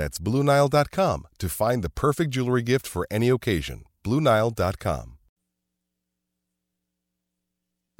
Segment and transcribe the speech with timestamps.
[0.00, 3.84] That's BlueNile.com to find the perfect jewelry gift for any occasion.
[4.02, 5.18] BlueNile.com.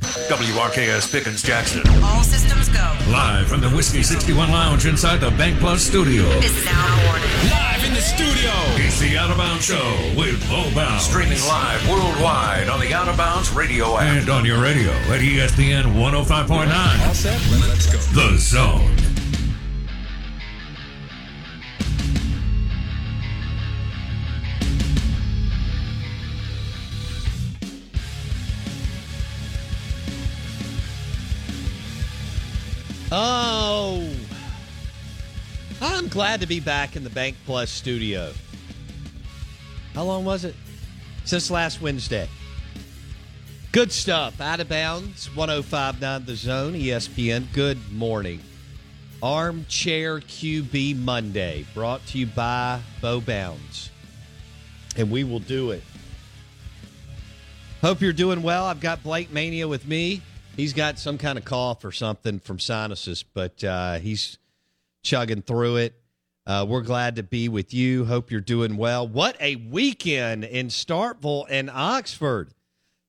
[0.01, 1.83] WRKS Pickens Jackson.
[2.03, 2.97] All systems go.
[3.11, 6.23] Live from the Whiskey 61 Lounge inside the Bank Plus studio.
[6.41, 7.51] This is Al Warning.
[7.51, 8.51] Live in the studio.
[8.83, 11.05] It's the Out of Bounds Show with Bo Bounds.
[11.05, 14.23] Streaming live worldwide on the Out of Bounds radio app.
[14.23, 17.07] And on your radio at ESPN 105.9.
[17.07, 17.39] All set?
[17.69, 17.99] Let's go.
[18.15, 19.00] The Zone.
[33.13, 34.09] Oh,
[35.83, 38.33] I'm glad to be back in the Bank Plus studio.
[39.95, 40.55] How long was it?
[41.25, 42.29] Since last Wednesday.
[43.73, 44.41] Good stuff.
[44.41, 47.53] Out of bounds, 1059 The Zone, ESPN.
[47.53, 48.41] Good morning.
[49.21, 53.91] Armchair QB Monday, brought to you by Bo Bounds.
[54.97, 55.83] And we will do it.
[57.81, 58.67] Hope you're doing well.
[58.67, 60.23] I've got Blake Mania with me.
[60.61, 64.37] He's got some kind of cough or something from sinuses, but uh, he's
[65.03, 65.95] chugging through it.
[66.47, 68.05] Uh, we're glad to be with you.
[68.05, 69.09] Hope you're doing well.
[69.09, 72.53] What a weekend in Starkville and Oxford.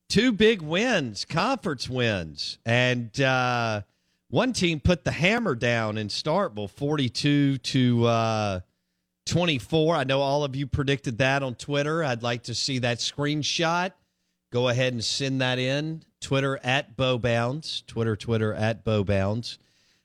[0.08, 2.56] Two big wins, conference wins.
[2.64, 3.82] And uh,
[4.30, 8.60] one team put the hammer down in Starkville 42 to uh,
[9.26, 9.94] 24.
[9.94, 12.02] I know all of you predicted that on Twitter.
[12.02, 13.92] I'd like to see that screenshot.
[14.50, 16.02] Go ahead and send that in.
[16.22, 17.84] Twitter at Bowbounds.
[17.86, 19.58] Twitter, Twitter at Bowbounds.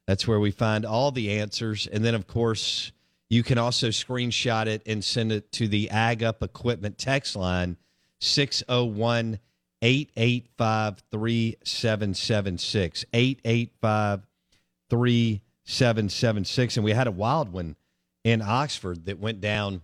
[0.06, 1.88] That's where we find all the answers.
[1.88, 2.92] And then, of course,
[3.30, 7.78] you can also screenshot it and send it to the Ag Up Equipment text line
[8.20, 9.40] 601
[9.82, 13.06] 885 3776.
[13.14, 14.28] 885
[14.90, 16.78] 3776.
[16.78, 17.76] And we had a wild one
[18.24, 19.82] in Oxford that went down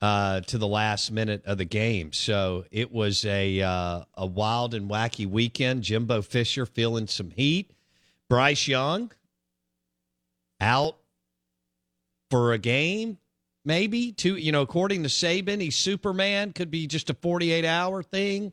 [0.00, 2.12] uh, to the last minute of the game.
[2.12, 5.82] So it was a uh, a wild and wacky weekend.
[5.82, 7.70] Jimbo Fisher feeling some heat.
[8.28, 9.12] Bryce Young
[10.60, 10.96] out
[12.30, 13.18] for a game,
[13.64, 14.36] maybe two.
[14.36, 16.52] You know, according to Saban, he's Superman.
[16.52, 18.52] Could be just a forty eight hour thing,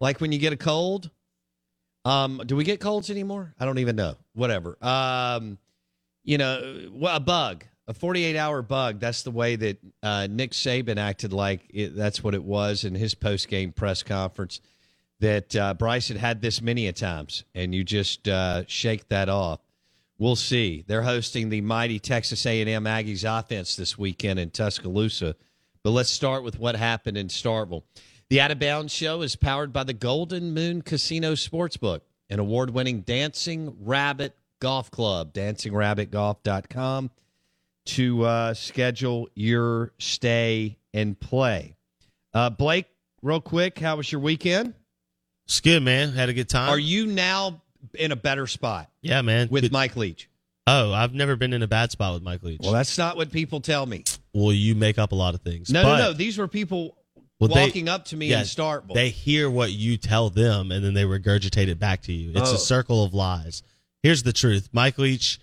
[0.00, 1.10] like when you get a cold.
[2.04, 3.52] Um, do we get colds anymore?
[3.58, 4.14] I don't even know.
[4.34, 4.78] Whatever.
[4.80, 5.58] Um,
[6.22, 9.00] you know, a bug a 48 hour bug.
[9.00, 12.94] That's the way that uh, Nick Saban acted like it, that's what it was in
[12.94, 14.60] his post game press conference.
[15.20, 19.30] That uh, Bryce had had this many a times, and you just uh, shake that
[19.30, 19.60] off.
[20.18, 20.84] We'll see.
[20.86, 25.34] They're hosting the mighty Texas A&M Aggies offense this weekend in Tuscaloosa.
[25.82, 27.84] But let's start with what happened in Starkville.
[28.28, 32.70] The Out of Bounds show is powered by the Golden Moon Casino Sportsbook, an award
[32.70, 37.10] winning Dancing Rabbit Golf Club, dancingrabbitgolf.com
[37.86, 41.76] to uh, schedule your stay and play.
[42.34, 42.86] Uh, Blake,
[43.22, 44.74] real quick, how was your weekend?
[45.46, 46.12] It's good, man.
[46.12, 46.68] Had a good time.
[46.70, 47.62] Are you now
[47.94, 49.48] in a better spot yeah, man.
[49.50, 50.28] with Good- Mike Leach?
[50.66, 52.60] Oh, I've never been in a bad spot with Mike Leach.
[52.62, 54.02] Well, that's not what people tell me.
[54.34, 55.70] well, you make up a lot of things.
[55.70, 56.12] No, But- no, no.
[56.12, 56.96] These were people
[57.38, 58.94] Well, they- walking up to me yeah, in Starkville.
[58.94, 62.30] They hear what you tell them, and then they regurgitate it back to you.
[62.34, 62.56] It's Oh.
[62.56, 63.62] a circle of lies.
[64.02, 65.38] Here's the truth: Mike Leach,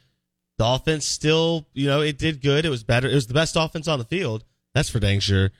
[0.58, 2.66] the offense still, you know, it did good.
[2.66, 3.08] It was better.
[3.08, 4.44] It was the best offense on the field.
[4.74, 5.52] That's for dang sure.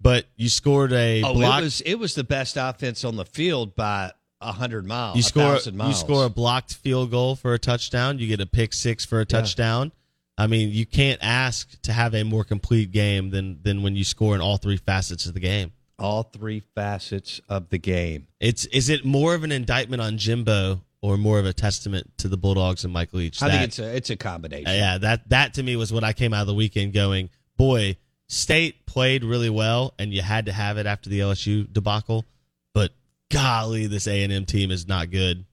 [0.00, 1.60] but you scored a Oh, block.
[1.60, 5.16] it was it was the best offense on the field by a hundred miles.
[5.16, 8.18] you score thousand you score a blocked field goal for a touchdown.
[8.18, 9.92] You get a pick six for a touchdown.
[10.38, 14.04] I mean, you can't ask to have a more complete game than than when you
[14.04, 15.72] score in all three facets of the game.
[15.98, 18.26] all three facets of the game.
[18.40, 22.28] It's is it more of an indictment on Jimbo or more of a testament to
[22.28, 23.42] the Bulldogs and Mike Leach?
[23.42, 24.68] I that- think it's a it's a combination.
[24.68, 27.30] Uh, yeah, that that to me was what I came out of the weekend going,
[27.56, 27.96] boy,
[28.28, 32.24] State played really well, and you had to have it after the LSU debacle,
[32.74, 32.92] but
[33.30, 35.44] golly, this A and M team is not good.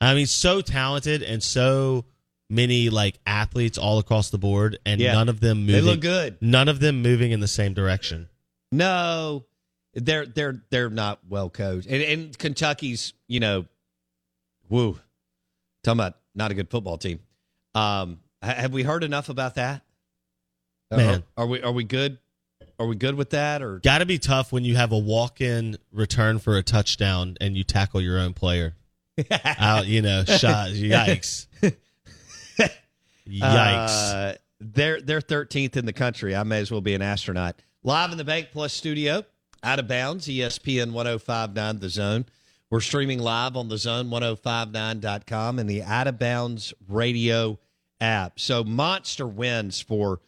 [0.00, 2.04] I mean, so talented and so
[2.50, 5.12] many like athletes all across the board, and Yeah.
[5.14, 6.36] none of them moving, They look good.
[6.40, 8.28] None of them moving in the same direction.
[8.70, 9.46] No,
[9.96, 11.88] they're they're they're not well coached.
[11.88, 13.64] And, and Kentucky's, you know,
[14.68, 14.98] woo,
[15.82, 17.20] talking about not a good football team.
[17.74, 19.82] Um, have we heard enough about that?
[20.90, 21.24] Man.
[21.36, 22.18] are, are we are we good?
[22.78, 23.62] Are we good with that?
[23.62, 27.56] Or Got to be tough when you have a walk-in return for a touchdown and
[27.56, 28.74] you tackle your own player.
[29.58, 30.70] Out, you know, shot.
[30.70, 31.46] Yikes!
[33.26, 34.12] Yikes!
[34.12, 36.36] Uh, they're they're 13th in the country.
[36.36, 37.56] I may as well be an astronaut.
[37.82, 39.24] Live in the Bank Plus studio,
[39.66, 42.24] out of bounds, ESPN 1059 The Zone.
[42.70, 47.58] We're streaming live on the zone1059.com and the Out of Bounds radio
[48.00, 48.38] app.
[48.38, 50.20] So monster wins for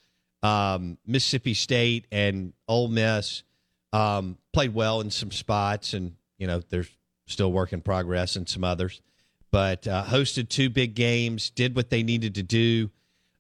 [0.43, 3.45] um, Mississippi State and Ole Miss.
[3.93, 6.91] Um, played well in some spots, and you know there's
[7.27, 9.01] still work in progress in some others.
[9.53, 12.91] But uh, hosted two big games, did what they needed to do.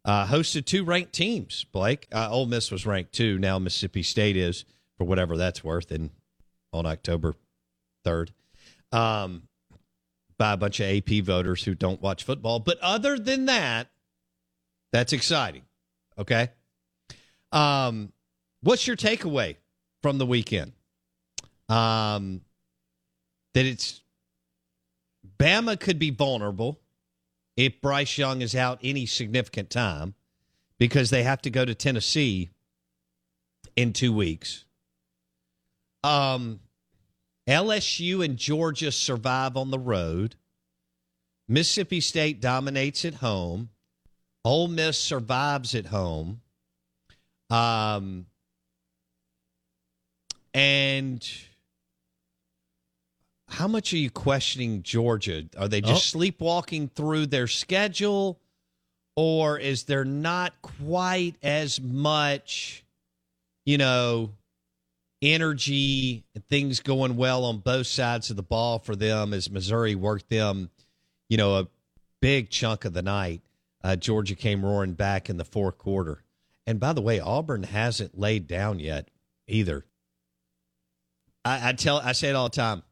[0.05, 1.65] Uh, hosted two ranked teams.
[1.65, 3.37] Blake, uh, Ole Miss was ranked two.
[3.39, 4.65] Now Mississippi State is
[4.99, 5.91] for whatever that's worth.
[5.91, 6.11] In
[6.73, 7.35] on October
[8.05, 8.33] third,
[8.93, 9.49] um,
[10.37, 12.59] by a bunch of AP voters who don't watch football.
[12.59, 13.89] But other than that,
[14.93, 15.63] that's exciting.
[16.19, 16.51] Okay.
[17.53, 18.13] Um,
[18.63, 19.57] what's your takeaway
[20.03, 20.73] from the weekend?
[21.69, 22.43] Um,
[23.55, 24.03] that it's
[25.39, 26.81] Bama could be vulnerable
[27.57, 30.15] if Bryce Young is out any significant time
[30.79, 32.51] because they have to go to Tennessee
[33.77, 34.65] in two weeks.
[36.09, 36.61] Um,
[37.47, 40.37] LSU and Georgia survive on the road.
[41.47, 43.71] Mississippi State dominates at home.
[44.45, 46.41] Ole Miss survives at home.
[47.51, 48.27] Um,
[50.55, 51.27] and
[53.49, 55.45] how much are you questioning Georgia?
[55.57, 56.19] Are they just Oh.
[56.19, 58.41] sleepwalking through their schedule,
[59.17, 62.85] or is there not quite as much,
[63.65, 64.35] you know,
[65.21, 69.95] energy and things going well on both sides of the ball for them as Missouri
[69.95, 70.71] worked them,
[71.29, 71.69] you know, a
[72.21, 73.43] big chunk of the night?
[73.83, 76.23] Uh, Georgia came roaring back in the fourth quarter.
[76.67, 79.11] And by the way, Auburn hasn't laid down yet
[79.47, 79.85] either.
[81.45, 82.83] I, I tell, I say it all the time.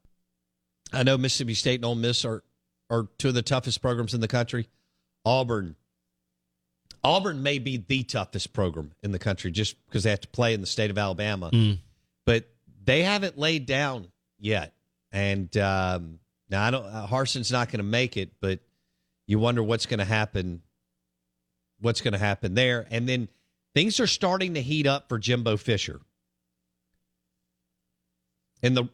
[0.93, 2.43] I know Mississippi State and Ole Miss are
[2.89, 4.69] are two of the toughest programs in the country.
[5.25, 5.75] Auburn,
[7.03, 10.55] Auburn may be the toughest program in the country just because they have to play
[10.55, 11.79] in the state of Alabama, Mm.
[12.27, 12.49] But
[12.85, 14.09] they haven't laid down
[14.39, 14.75] yet.
[15.13, 16.19] And um,
[16.51, 16.85] now I don't.
[16.85, 18.61] Uh, Harsin's not going to make it, but
[19.27, 20.61] you wonder what's going to happen.
[21.81, 22.87] What's going to happen there?
[22.91, 23.29] And then
[23.75, 26.01] things are starting to heat up for Jimbo Fisher
[28.63, 28.89] in the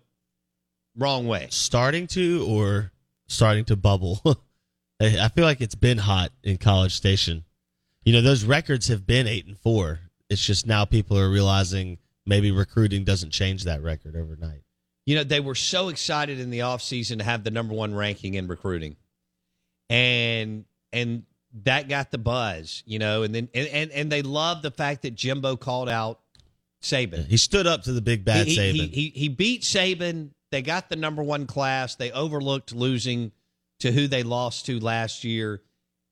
[0.97, 1.49] wrong way.
[1.51, 2.93] starting to or
[3.27, 4.21] starting to bubble.
[5.01, 7.45] I I feel like it's been hot in College Station.
[8.05, 10.01] You know, those records have been eight and four.
[10.29, 14.63] It's just now people are realizing maybe recruiting doesn't change that record overnight.
[15.07, 18.35] You know, they were so excited in the offseason to have the number one ranking
[18.35, 18.97] in recruiting.
[19.91, 21.25] And and
[21.65, 25.03] that got the buzz, you know, and then and, and, and they loved the fact
[25.03, 26.21] that Jimbo called out
[26.83, 27.27] Saban.
[27.27, 28.73] He stood up to the big bad he, Saban.
[28.73, 30.31] He, he, he beat Saban.
[30.51, 31.97] They got the number one class.
[31.97, 33.33] They overlooked losing
[33.81, 35.63] to who they lost to last year.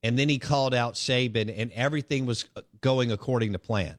[0.02, 2.46] And then he called out Saban, and everything was
[2.80, 3.98] going according to plan.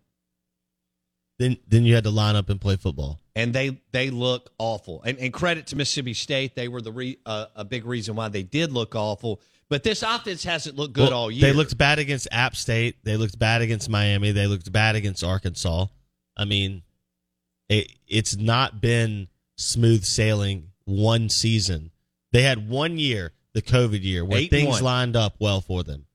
[1.41, 3.19] Then then you had to line up and play football.
[3.35, 5.01] and they they look awful.
[5.03, 8.29] And, and credit to Mississippi State, they were the re, uh, a big reason why
[8.29, 9.41] they did look awful.
[9.69, 11.41] But this offense hasn't looked good Well, all year.
[11.41, 12.97] They looked bad against App State.
[13.05, 14.31] They looked bad against Miami.
[14.33, 15.85] They looked bad against Arkansas.
[16.35, 16.81] I mean,
[17.69, 21.91] it, it's not been smooth sailing one season.
[22.33, 26.05] They had one year, the COVID year, where Eight things lined up well for them.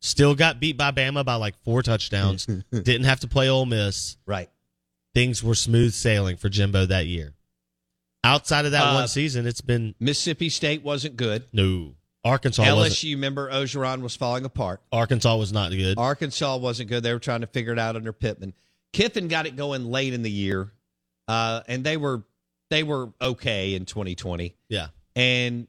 [0.00, 2.44] Still got beat by Bama by like four touchdowns.
[2.70, 4.18] Didn't have to play Ole Miss.
[4.26, 4.50] right.
[5.16, 7.32] Things were smooth sailing for Jimbo that year.
[8.22, 11.44] Outside of that Uh, one season, it's been Mississippi State wasn't good.
[11.54, 11.94] no.
[12.22, 12.92] Arkansas wasn't.
[12.92, 14.82] LSU, remember, Orgeron was falling apart.
[14.92, 15.96] Arkansas was not good.
[15.96, 17.02] Arkansas wasn't good.
[17.02, 18.52] They were trying to figure it out under Pittman.
[18.92, 20.70] Kiffin got it going late in the year,
[21.28, 22.24] uh, and they were
[22.68, 24.54] they were okay in 2020.
[24.68, 24.88] Yeah.
[25.14, 25.66] And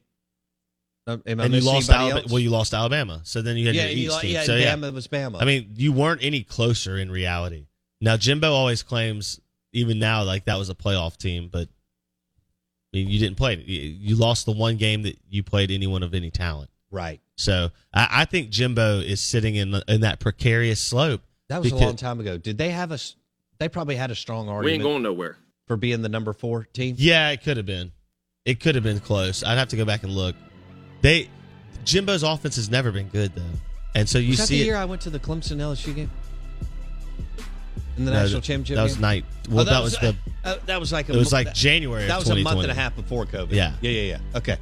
[1.06, 2.20] uh, am I and you lost Alabama.
[2.22, 2.30] else?
[2.30, 4.30] Well, you lost Alabama, so then you had yeah, your East lo- team.
[4.32, 5.40] yeah, so yeah, Bama was Bama.
[5.40, 7.68] I mean, you weren't any closer in reality.
[8.00, 9.40] Now Jimbo always claims,
[9.72, 13.54] even now, like that was a playoff team, but I mean, you didn't play.
[13.54, 13.60] it.
[13.66, 16.70] You you lost the one game that you played anyone of any talent.
[16.90, 17.20] right.
[17.36, 21.22] So I, I think Jimbo is sitting in in that precarious slope.
[21.48, 22.36] That was because- a long time ago.
[22.38, 22.98] Did they have a?
[23.58, 24.64] They probably had a strong argument.
[24.64, 25.36] We ain't going nowhere.
[25.66, 26.94] for being the number four team.
[26.98, 27.92] Yeah, it could have been.
[28.44, 29.42] It could have been close.
[29.44, 30.34] I'd have to go back and look.
[31.02, 31.28] They
[31.84, 33.42] Jimbo's offense has never been good though,
[33.94, 34.66] and so you was that see the it.
[34.66, 36.10] year I went to the Clemson LSU game
[37.98, 38.76] in the No, national that- championship?
[38.76, 39.00] That was game?
[39.02, 39.24] night.
[39.50, 40.14] Oh, Well, that, was the.
[40.44, 42.06] uh, that was like a It was like January.
[42.06, 43.52] That was a month and a half before COVID.
[43.52, 43.74] Yeah.
[43.80, 44.38] yeah, yeah, yeah.
[44.38, 44.56] Okay,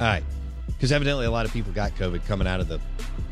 [0.00, 0.24] all right.
[0.66, 2.80] Because evidently a lot of people got COVID coming out of the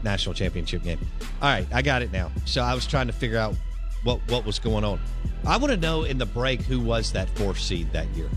[0.05, 0.99] national championship game.
[1.43, 2.31] All right, I got it now.
[2.45, 3.57] So I was trying to figure out
[4.05, 5.01] what what was going on.
[5.45, 8.29] I want to know in the break who was that fourth seed that year,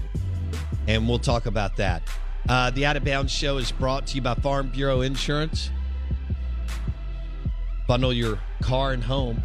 [0.87, 2.01] and we'll talk about that.
[2.49, 5.69] Uh, the Out of Bounds show is brought to you by Farm Bureau Insurance.
[7.87, 9.43] Bundle your car and home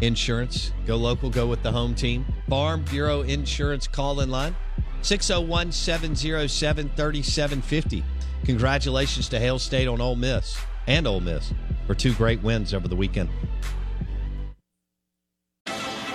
[0.00, 0.72] insurance.
[0.86, 2.24] Go local, go with the home team.
[2.48, 4.54] Farm Bureau Insurance call in line
[5.02, 8.04] 601 707 3750.
[8.44, 11.52] Congratulations to Hail State on Ole Miss and Ole Miss
[11.86, 13.28] for two great wins over the weekend.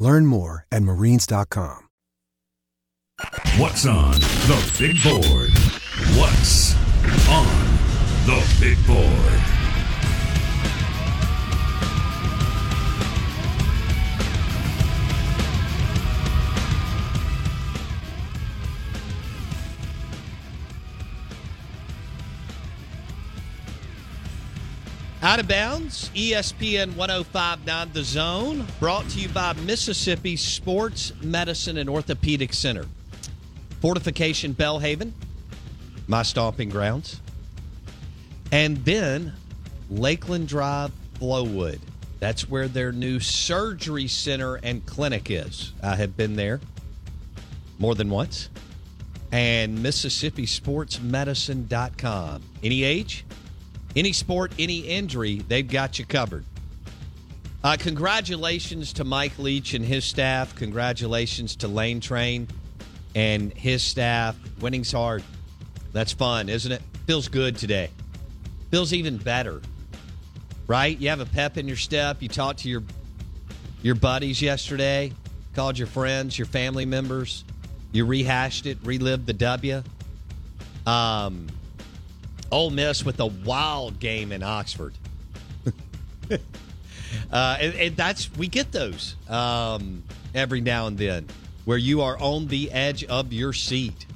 [0.00, 1.86] Learn more at marines.com.
[3.58, 5.50] What's on the big board?
[6.16, 6.74] What's
[7.28, 7.78] on
[8.24, 9.59] the big board?
[25.22, 31.90] Out of bounds, ESPN 1059 The Zone, brought to you by Mississippi Sports Medicine and
[31.90, 32.86] Orthopedic Center.
[33.82, 35.12] Fortification Belhaven,
[36.08, 37.20] my stomping grounds.
[38.50, 39.34] And then
[39.90, 41.80] Lakeland Drive, Flowwood.
[42.18, 45.74] That's where their new surgery center and clinic is.
[45.82, 46.60] I have been there
[47.78, 48.48] more than once.
[49.32, 52.42] And MississippiSportsMedicine.com.
[52.62, 53.26] Any age?
[53.96, 56.44] Any sport, any injury, they've got you covered.
[57.62, 60.54] Uh, congratulations to Mike Leach and his staff.
[60.54, 62.48] Congratulations to Lane Train
[63.14, 64.36] and his staff.
[64.60, 65.22] Winning's hard.
[65.92, 66.82] That's fun, isn't it?
[67.06, 67.90] Feels good today.
[68.70, 69.60] Feels even better,
[70.68, 70.96] right?
[70.98, 72.22] You have a pep in your step.
[72.22, 72.82] You talked to your
[73.82, 75.12] your buddies yesterday,
[75.54, 77.44] called your friends, your family members.
[77.92, 79.82] You rehashed it, relived the W.
[80.86, 81.48] Um,
[82.50, 84.94] Ole Miss with a wild game in Oxford.
[86.30, 90.02] uh, and, and that's we get those um,
[90.34, 91.26] every now and then,
[91.64, 94.06] where you are on the edge of your seat.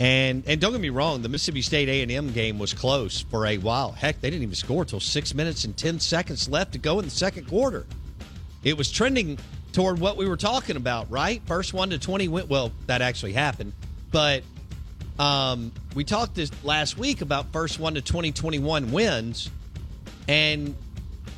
[0.00, 3.20] And and don't get me wrong, the Mississippi State A and M game was close
[3.20, 3.92] for a while.
[3.92, 7.04] Heck, they didn't even score until six minutes and ten seconds left to go in
[7.04, 7.86] the second quarter.
[8.64, 9.38] It was trending
[9.72, 11.42] toward what we were talking about, right?
[11.46, 12.48] First one to twenty went.
[12.48, 13.72] Well, that actually happened,
[14.10, 14.42] but
[15.18, 19.50] um, we talked this last week about first one to 2021 wins.
[20.28, 20.74] And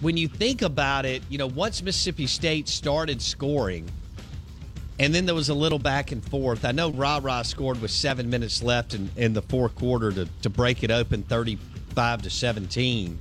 [0.01, 3.89] when you think about it, you know, once Mississippi State started scoring,
[4.99, 6.65] and then there was a little back and forth.
[6.65, 10.27] I know Ra Ra scored with seven minutes left in, in the fourth quarter to,
[10.43, 13.19] to break it open 35 to 17.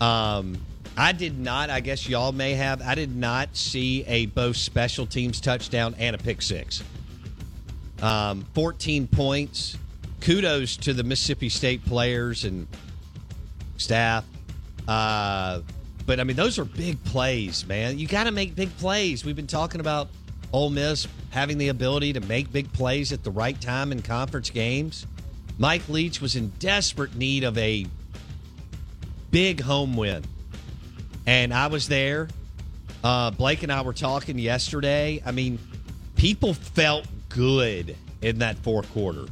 [0.00, 0.56] Um,
[0.96, 5.04] I did not, I guess y'all may have, I did not see a both special
[5.06, 6.82] teams touchdown and a pick six
[8.02, 9.78] um, 14 points.
[10.20, 12.66] Kudos to the Mississippi State players and
[13.76, 14.24] staff.
[14.88, 15.60] Uh,
[16.06, 17.98] but I mean, those are big plays, man.
[17.98, 19.24] You got to make big plays.
[19.24, 20.08] We've been talking about
[20.52, 24.50] Ole Miss having the ability to make big plays at the right time in conference
[24.50, 25.06] games.
[25.58, 27.86] Mike Leach was in desperate need of a
[29.30, 30.24] big home win.
[31.26, 32.28] And I was there.
[33.02, 35.22] Uh, Blake and I were talking yesterday.
[35.26, 35.58] I mean,
[36.14, 39.26] people felt good in that fourth quarter.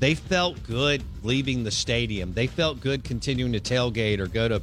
[0.00, 2.32] They felt good leaving the stadium.
[2.32, 4.62] They felt good continuing to tailgate or go to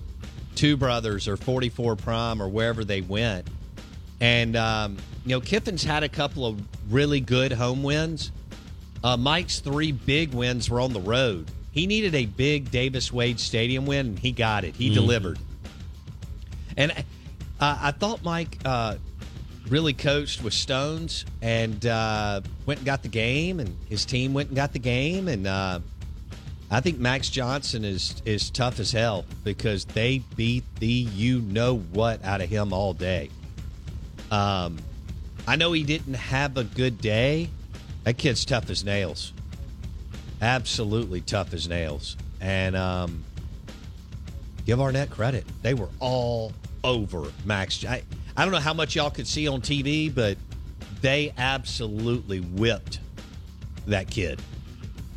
[0.55, 3.47] Two Brothers or 44 Prime or wherever they went.
[4.19, 6.61] And, um, you know, Kiffin's had a couple of
[6.91, 8.31] really good home wins.
[9.03, 11.49] Uh, Mike's three big wins were on the road.
[11.71, 14.75] He needed a big Davis Wade Stadium win, and he got it.
[14.75, 14.93] He Mhm.
[14.93, 15.39] delivered.
[16.77, 18.95] And uh, I thought Mike uh,
[19.69, 24.49] really coached with Stones and uh, went and got the game, and his team went
[24.49, 25.27] and got the game.
[25.27, 25.79] And uh,
[26.69, 31.77] I think Max Johnson is is tough as hell because they beat the you know
[31.77, 33.29] what out of him all day.
[34.31, 34.77] Um,
[35.47, 37.49] I know he didn't have a good day.
[38.03, 39.33] That kid's tough as nails.
[40.41, 42.15] Absolutely tough as nails.
[42.39, 43.23] And um,
[44.65, 45.45] give Arnett credit.
[45.61, 46.53] They were all
[46.83, 47.83] over Max.
[47.85, 48.03] I,
[48.37, 50.37] I don't know how much y'all could see on TV, but
[51.01, 52.99] they absolutely whipped
[53.87, 54.41] that kid.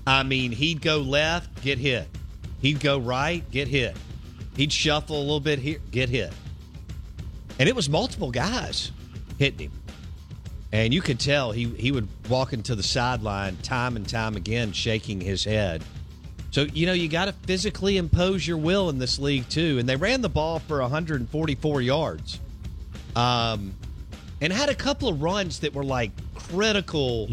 [0.07, 2.09] I mean, he'd go left, get hit.
[2.61, 3.97] He'd go right, get hit.
[4.57, 6.33] He'd shuffle a little bit here, get hit.
[7.59, 8.91] And it was multiple guys
[9.39, 9.73] hitting him.
[10.73, 14.73] And you could tell he, he would walk into the sideline time and time again,
[14.73, 15.85] shaking his head.
[16.51, 19.79] So, you know, you got to physically impose your will in this league, too.
[19.79, 22.41] And they ran the ball for 144 yards.
[23.17, 23.75] Um,
[24.41, 27.29] and had a couple of runs that were like critical,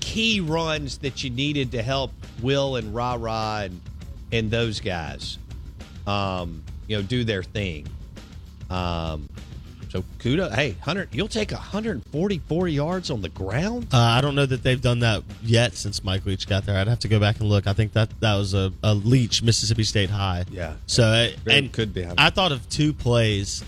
[0.00, 3.80] key runs that you needed to help Will and Ra Ra and,
[4.30, 5.38] and those guys,
[6.06, 7.86] um, you know, do their thing.
[8.70, 9.28] Um,
[9.92, 10.54] so kudos.
[10.54, 13.88] Hey, 100, you'll take 144 yards on the ground?
[13.92, 16.78] Uh, I don't know that they've done that yet since Mike Leach got there.
[16.78, 17.66] I'd have to go back and look.
[17.66, 20.46] I think that that was a, a Leach Mississippi State high.
[20.50, 20.76] Yeah.
[20.86, 22.06] So Very and could be.
[22.16, 23.62] I thought of two plays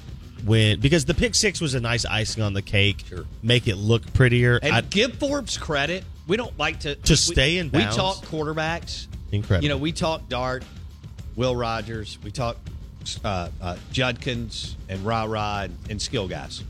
[0.44, 3.04] when because the pick six was a nice icing on the cake.
[3.08, 3.24] Sure.
[3.42, 4.58] Make it look prettier.
[4.62, 6.04] And I, give Forbes credit.
[6.26, 7.96] We don't like to To we- stay in Bounds.
[7.96, 9.06] We talk quarterbacks.
[9.32, 9.62] incredible.
[9.64, 10.64] You know, we talk Dart,
[11.36, 12.18] Will Rogers.
[12.22, 12.56] We talk
[13.24, 16.62] uh, uh, Judkins and Ra Ra and, and skill guys.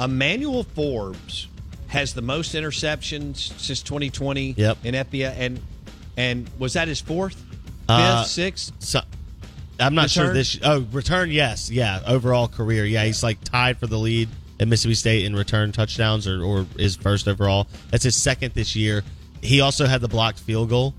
[0.00, 1.48] Emmanuel Forbes
[1.88, 4.78] has the most interceptions since 2020 Yep.
[4.84, 5.60] in FBS, and
[6.16, 7.50] and was that his fourth, fifth,
[7.88, 8.72] Uh, sixth?
[8.80, 9.00] So,
[9.80, 10.58] I'm not sure this.
[10.62, 12.00] Oh, return, yes, yeah.
[12.06, 14.28] Overall career, yeah, he's like tied for the lead
[14.60, 17.68] at Mississippi State in return touchdowns, or or is first overall.
[17.90, 19.02] That's his second this year.
[19.42, 20.94] He also had the blocked field goal,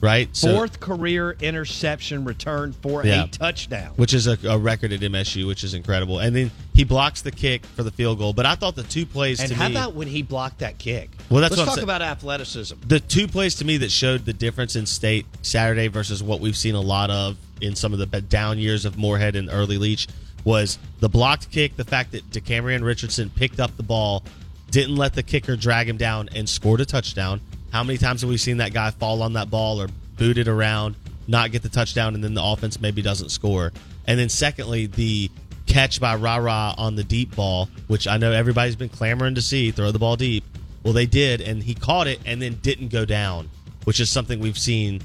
[0.00, 0.28] right?
[0.36, 3.24] So- Fourth career interception return for Yeah.
[3.24, 3.92] a touchdown.
[3.96, 6.20] which is a, a record at MSU, which is incredible.
[6.20, 8.32] And then he blocks the kick for the field goal.
[8.32, 11.10] But I thought the two plays And how me, about when he blocked that kick?
[11.30, 12.76] Well, that's Let's talk about athleticism.
[12.86, 16.56] the two plays to me that showed the difference in state Saturday versus what we've
[16.56, 20.08] seen a lot of in some of the down years of Moorhead and early Leach
[20.44, 24.24] was the blocked kick, the fact that DeCamerion Richardson picked up the ball,
[24.70, 27.40] didn't let the kicker drag him down, and scored a touchdown.
[27.72, 30.48] How many times have we seen that guy fall on that ball or boot it
[30.48, 30.96] around,
[31.28, 33.72] not get the touchdown, and then the offense maybe doesn't score?
[34.06, 35.30] And then secondly, the
[35.66, 39.42] catch by Ra Ra on the deep ball, which I know everybody's been clamoring to
[39.42, 40.44] see, throw the ball deep.
[40.82, 43.48] Well, they did, and he caught it and then didn't go down,
[43.84, 45.00] which is something we've seen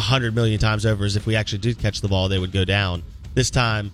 [0.00, 1.04] hundred million times over.
[1.04, 3.02] Is if we actually did catch the ball, they would go down.
[3.34, 3.92] This time,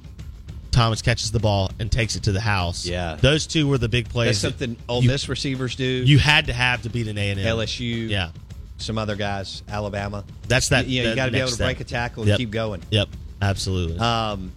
[0.71, 2.87] Thomas catches the ball and takes it to the house.
[2.87, 3.17] Yeah.
[3.17, 4.43] those two were the big That's plays.
[4.43, 5.85] that something Ole you, Miss receivers do.
[5.85, 7.47] you had to have to beat an A and M.
[7.59, 8.31] LSU, Yeah,
[8.79, 10.25] some other guys, Alabama.
[10.49, 10.87] that's that.
[10.87, 11.87] you know, you got to be able to break step.
[11.87, 12.39] a tackle and Yep.
[12.39, 12.83] keep going.
[12.91, 13.09] Yep,
[13.43, 13.99] absolutely.
[13.99, 14.53] Um,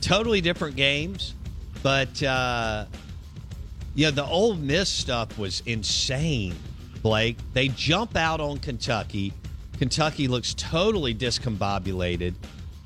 [0.00, 1.34] totally different games,
[1.82, 2.86] but uh,
[3.94, 6.54] yeah, the Ole Miss stuff was insane.
[7.02, 9.32] Blake, they jump out on Kentucky.
[9.78, 12.34] Kentucky looks totally discombobulated.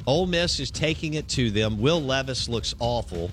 [0.07, 1.81] Ole Miss is taking it to them.
[1.81, 3.31] Will Levis looks awful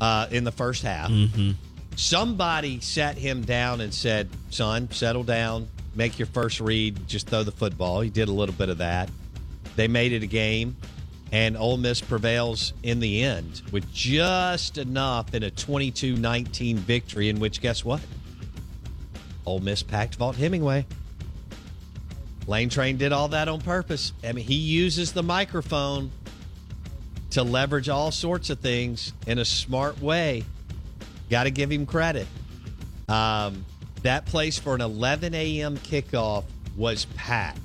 [0.00, 1.10] uh, in the first half.
[1.10, 1.52] Mm-hmm.
[1.96, 5.68] Somebody sat him down and said, "Son, settle down.
[5.94, 7.06] Make your first read.
[7.06, 9.10] Just throw the football." He did a little bit of that.
[9.76, 10.76] They made it a game,
[11.30, 17.28] and Ole Miss prevails in the end with just enough in a 22-19 victory.
[17.28, 18.00] In which, guess what?
[19.44, 20.86] Ole Miss packed Vaught-Hemingway.
[22.46, 24.12] Lane Train did all that on purpose.
[24.24, 26.10] I mean, he uses the microphone
[27.30, 30.44] to leverage all sorts of things in a smart way.
[31.30, 32.26] Got to give him credit.
[33.08, 33.64] Um,
[34.02, 35.76] that place for an 11 a.m.
[35.78, 36.44] kickoff
[36.76, 37.58] was packed.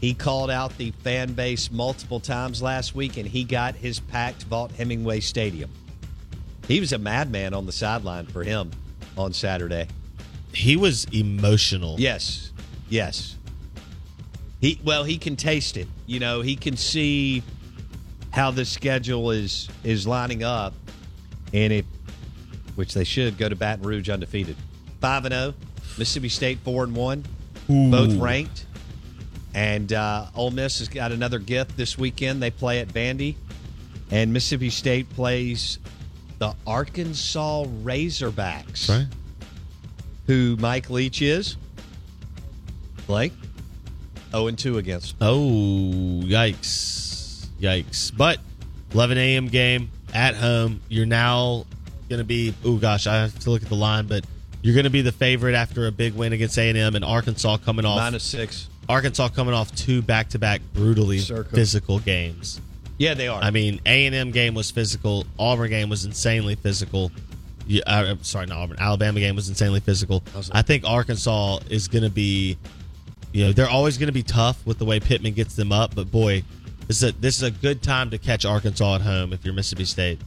[0.00, 4.48] He called out the fan base multiple times last week, and he got his packed
[4.48, 5.70] Vaught-Hemingway Stadium.
[6.66, 8.70] He was a madman on the sideline for him
[9.18, 9.88] on Saturday.
[10.54, 11.96] He was emotional.
[11.98, 12.52] Yes,
[12.88, 13.36] yes.
[14.60, 15.88] He well, he can taste it.
[16.06, 17.42] You know, he can see
[18.30, 20.74] how the schedule is is lining up,
[21.52, 21.84] and if
[22.76, 24.56] which they should go to Baton Rouge undefeated,
[25.00, 25.54] five and zero.
[25.98, 27.24] Mississippi State four and one,
[27.68, 28.66] both ranked.
[29.52, 32.40] And uh, Ole Miss has got another gift this weekend.
[32.40, 33.34] They play at Vandy,
[34.12, 35.80] and Mississippi State plays
[36.38, 39.06] the Arkansas Razorbacks, Right.
[40.28, 41.56] who Mike Leach is.
[43.08, 43.32] Blake,
[44.30, 45.16] zero and two against.
[45.20, 47.46] Oh, yikes.
[47.60, 48.16] Yikes.
[48.16, 48.38] But
[48.92, 49.48] 11 a.m.
[49.48, 50.80] game at home.
[50.88, 51.66] You're now
[52.08, 54.24] going to be, oh gosh, I have to look at the line, but
[54.62, 57.84] you're going to be the favorite after a big win against A&M and Arkansas coming
[57.84, 57.98] off.
[57.98, 58.68] Minus six.
[58.88, 62.60] Arkansas coming off two back-to-back brutally physical games.
[62.98, 63.40] Yeah, they are.
[63.40, 65.24] I mean, A&M game was physical.
[65.38, 67.12] Auburn game was insanely physical.
[67.66, 68.76] Yeah, uh, I'm sorry, not Auburn.
[68.80, 70.24] Alabama game was insanely physical.
[70.50, 72.58] I think Arkansas is going to be,
[73.32, 75.94] you know, they're always going to be tough with the way Pittman gets them up.
[75.94, 76.42] But boy,
[76.86, 79.54] this is a, this is a good time to catch Arkansas at home if you're
[79.54, 80.20] Mississippi State.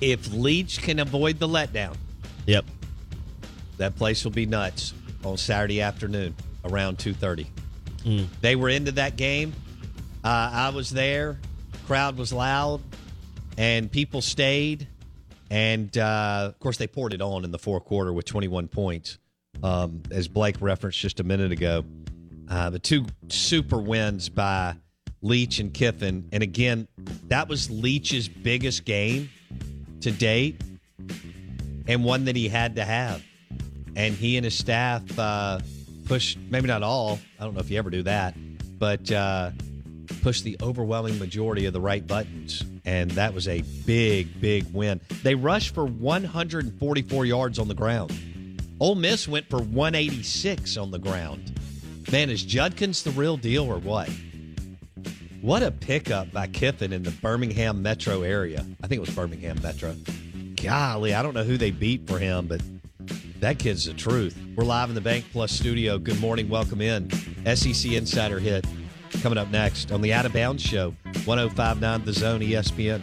[0.00, 1.96] if Leach can avoid the letdown,
[2.46, 2.64] Yep.
[3.78, 7.46] that place will be nuts on Saturday afternoon around two thirty.
[8.04, 8.26] Mm.
[8.40, 9.52] They were into that game.
[10.24, 11.38] Uh, I was there.
[11.86, 12.80] Crowd was loud,
[13.58, 14.86] and people stayed.
[15.50, 19.18] And uh, of course, they poured it on in the fourth quarter with 21 points,
[19.62, 21.84] um, as Blake referenced just a minute ago.
[22.48, 24.76] Uh, the two super wins by
[25.22, 26.88] Leach and Kiffin, and again,
[27.28, 29.30] that was Leach's biggest game
[30.00, 30.60] to date,
[31.86, 33.22] and one that he had to have.
[33.94, 35.60] And he and his staff uh,
[36.06, 38.34] pushed, maybe not all, I don't know if you ever do that,
[38.78, 39.50] but uh,
[40.22, 42.64] pushed the overwhelming majority of the right buttons.
[42.84, 45.00] And that was a big, big win.
[45.22, 48.12] They rushed for 144 yards on the ground.
[48.80, 51.60] Ole Miss went for 186 on the ground.
[52.10, 54.10] Man, is Judkins the real deal or what?
[55.40, 58.66] What a pickup by Kiffin in the Birmingham metro area.
[58.82, 59.94] I think it was Birmingham metro.
[60.62, 62.60] Golly, I don't know who they beat for him, but
[63.40, 64.38] that kid's the truth.
[64.56, 65.98] We're live in the Bank Plus studio.
[65.98, 66.48] Good morning.
[66.48, 67.10] Welcome in.
[67.44, 68.66] SEC Insider Hit
[69.22, 73.02] coming up next on the Out of Bounds Show, 1059 The Zone ESPN.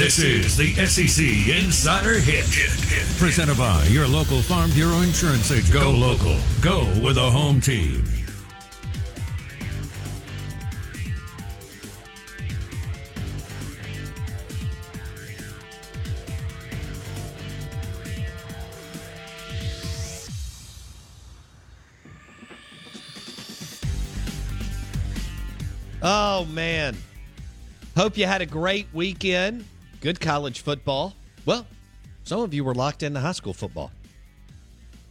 [0.00, 2.46] This is the SEC Insider Hit.
[3.18, 5.74] Presented by your local Farm Bureau Insurance agent.
[5.74, 6.38] Go local.
[6.62, 8.02] Go with a home team.
[26.02, 26.96] Oh, man.
[27.98, 29.66] Hope you had a great weekend.
[30.00, 31.14] Good college football.
[31.44, 31.66] Well,
[32.24, 33.90] some of you were locked into high school football.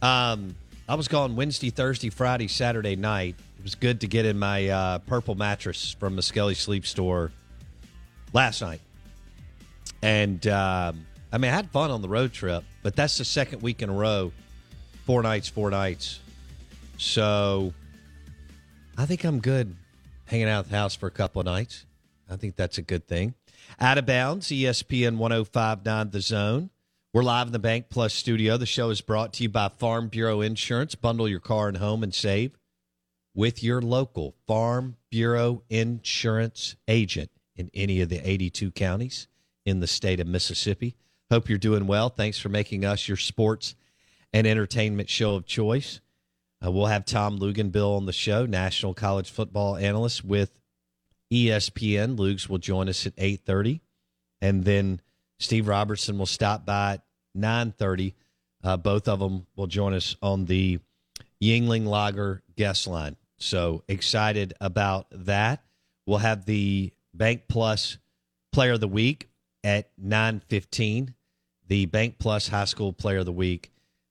[0.02, 0.56] Um,
[0.88, 3.36] I was gone Wednesday, Thursday, Friday, Saturday night.
[3.58, 7.30] It was good to get in my uh, purple mattress from Muskelly Sleep Store
[8.32, 8.80] last night.
[10.02, 13.62] And um, I mean, I had fun on the road trip, but that's the second
[13.62, 14.32] week in a row.
[15.04, 16.18] Four nights, four nights.
[16.98, 17.72] So
[18.98, 19.76] I think I'm good
[20.24, 21.86] hanging out at the house for a couple of nights.
[22.28, 23.34] I think that's a good thing.
[23.78, 26.70] Out of bounds, ESPN 1059 The Zone.
[27.12, 28.56] We're live in the Bank Plus studio.
[28.56, 30.94] The show is brought to you by Farm Bureau Insurance.
[30.94, 32.58] Bundle your car and home and save
[33.34, 39.28] with your local Farm Bureau Insurance agent in any of the 82 counties
[39.64, 40.96] in the state of Mississippi.
[41.30, 42.08] Hope you're doing well.
[42.08, 43.74] Thanks for making us your sports
[44.32, 46.00] and entertainment show of choice.
[46.64, 50.59] Uh, we'll have Tom Luginbill on the show, national college football analyst with
[51.32, 52.18] ESPN.
[52.18, 53.80] Lugs will join us at 8.30.
[54.40, 55.00] And then
[55.38, 57.02] Steve Robertson will stop by at
[57.36, 58.14] 9.30.
[58.62, 60.78] Uh, both of them will join us on the
[61.42, 63.16] Yuengling Lager guest line.
[63.38, 65.64] So excited about that.
[66.06, 67.98] We'll have the Bank Plus
[68.52, 69.28] Player of the Week
[69.64, 71.14] at 9.15.
[71.68, 73.70] The Bank Plus High School Player of the Week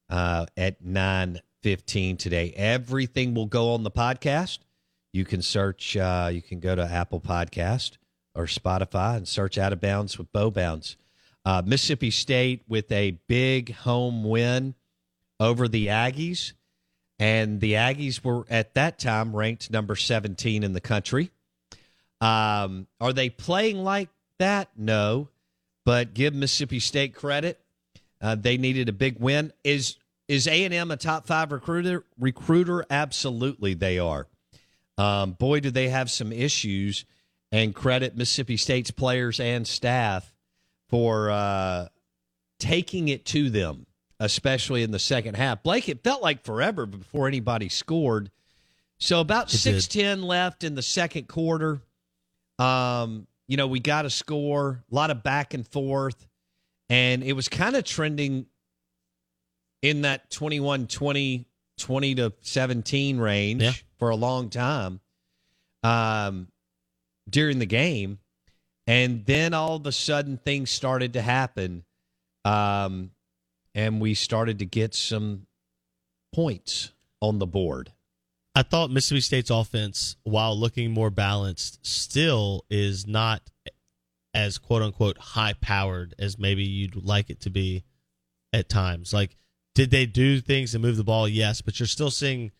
[0.09, 2.53] uh, at 9.15 today.
[2.55, 4.59] Everything will go on the podcast.
[5.11, 7.97] You can search, uh, you can go to Apple Podcast
[8.35, 10.97] or Spotify and search Out of Bounds with Bo Bounds.
[11.45, 14.75] Uh, Mississippi State with a big home win
[15.39, 16.53] over the Aggies.
[17.17, 21.31] And the Aggies were at that time ranked number 17 in the country.
[22.21, 24.69] Um, are they playing like that?
[24.77, 25.29] No.
[25.85, 27.59] But give Mississippi State credit.
[28.21, 29.53] Uh, they needed a big win.
[29.63, 32.05] Is is A and M a top five recruiter?
[32.19, 34.27] Recruiter, absolutely they are.
[34.99, 37.05] Um, boy, do they have some issues.
[37.51, 40.31] And credit Mississippi State's players and staff
[40.89, 41.87] for uh,
[42.59, 43.87] taking it to them,
[44.19, 45.63] especially in the second half.
[45.63, 48.29] Blake, it felt like forever before anybody scored.
[48.99, 51.81] So about six ten left in the second quarter.
[52.59, 56.27] Um, you know, we got a score, a lot of back and forth,
[56.89, 58.45] and it was kind of trending
[59.81, 63.71] in that 21 20, 20 to 17 range Yeah.
[63.99, 65.01] For a long time
[65.83, 66.47] um,
[67.29, 68.19] during the game.
[68.87, 71.83] And then all of a sudden things started to happen.
[72.43, 73.11] Um,
[73.75, 75.45] and we started to get some
[76.33, 77.91] points on the board.
[78.55, 83.41] I thought Mississippi State's offense, while looking more balanced, still is not
[84.33, 87.83] as quote unquote high powered as maybe you'd like it to be
[88.51, 89.13] at times.
[89.13, 89.35] Like,
[89.75, 91.27] did they do things and move the ball?
[91.27, 92.51] Yes, but you're still seeing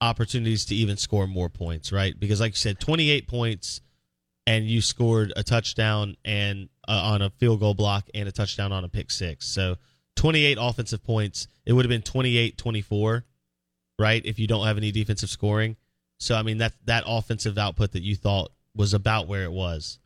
[0.00, 2.18] opportunities to even score more points, right?
[2.18, 3.80] Because, like you said, 28 points
[4.46, 8.72] and you scored a touchdown and uh, on a field goal block and a touchdown
[8.72, 9.46] on a pick six.
[9.46, 9.76] So
[10.16, 11.48] 28 offensive points.
[11.64, 13.24] It would have been 28 24,
[13.98, 14.22] right?
[14.24, 15.76] If you don't have any defensive scoring.
[16.18, 19.98] So, I mean, that, that offensive output that you thought was about where it was.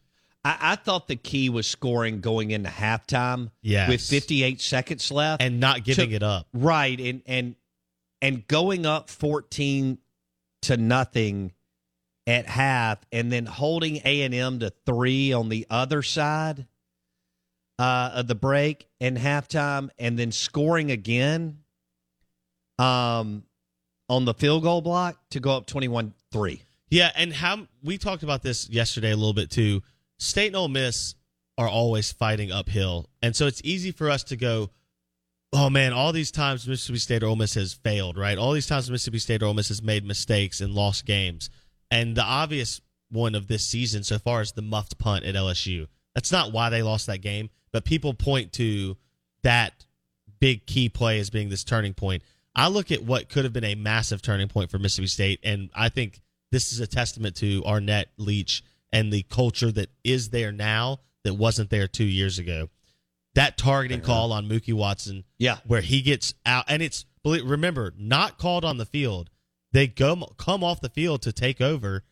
[0.45, 3.89] I, I thought the key was scoring going into halftime Yes.
[3.89, 6.47] with 58 seconds left And not giving To- it up.
[6.55, 7.57] Right, and and
[8.21, 9.99] and going up 14
[10.63, 11.53] to nothing
[12.27, 16.67] at half and then holding A&M to 3 on the other side
[17.79, 21.59] uh, of the break and halftime and then scoring again
[22.79, 23.45] um
[24.09, 26.63] on the field goal block to go up 21-3.
[26.91, 29.83] Yeah, and how we talked about this yesterday a little bit too.
[30.19, 31.15] State and Ole Miss
[31.59, 34.71] are always fighting uphill, and so it's easy for us to go,
[35.53, 38.39] "Oh man, all these times Mississippi State or Ole Miss has failed, right?
[38.39, 41.51] All these times Mississippi State or Ole Miss has made mistakes and lost games."
[41.91, 42.81] And the obvious
[43.11, 45.87] one of this season so far is the muffed punt at LSU.
[46.15, 48.97] That's not why they lost that game, but people point to
[49.43, 49.87] that
[50.41, 52.23] big key play as being this turning point.
[52.55, 55.71] I look at what could have been a massive turning point for Mississippi State, and
[55.75, 60.53] I think this is a testament to Arnett Leach and the culture that is there
[60.53, 62.69] now that wasn't there two years ago.
[63.39, 65.59] That targeting call on Mookie Watson, Yeah.
[65.65, 69.31] where he gets out, and it's remember not called on the field.
[69.71, 72.03] They go come off the field to take over,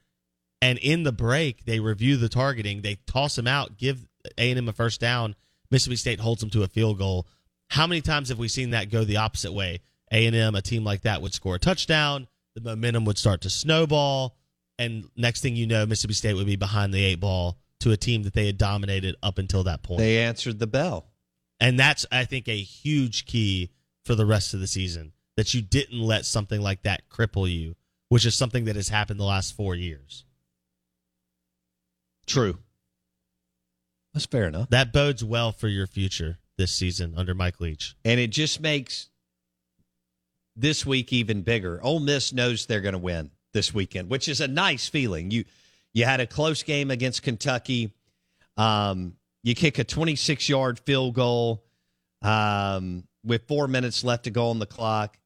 [0.63, 2.83] and in the break they review the targeting.
[2.83, 4.07] They toss him out, give
[4.39, 5.35] A and M a first down.
[5.69, 7.27] Mississippi State holds them to a field goal.
[7.71, 9.81] How many times have we seen that go the opposite way?
[10.13, 12.29] A and M, a team like that, would score a touchdown.
[12.55, 14.37] The momentum would start to snowball,
[14.79, 17.97] and next thing you know, Mississippi State would be behind the eight ball to a
[17.97, 19.99] team that they had dominated up until that point.
[19.99, 21.11] They answered the bell.
[21.61, 23.71] And that's, I think, a huge key
[24.05, 27.77] for the rest of the season that you didn't let something like that cripple you,
[28.09, 30.25] which is something that has happened the last four years.
[32.27, 32.59] True.
[34.13, 34.71] That's fair enough.
[34.71, 37.97] That bodes well for your future this season under Mike Leach.
[38.05, 39.11] and it just makes
[40.57, 41.79] this week even bigger.
[41.83, 45.31] Ole Miss knows they're going to win this weekend, which is a nice feeling.
[45.31, 45.45] You
[45.93, 47.93] you had a close game against Kentucky.
[48.57, 49.17] Um,
[49.47, 51.63] you kick a 26 yard field goal
[52.21, 55.17] um, with four minutes left to go on the clock,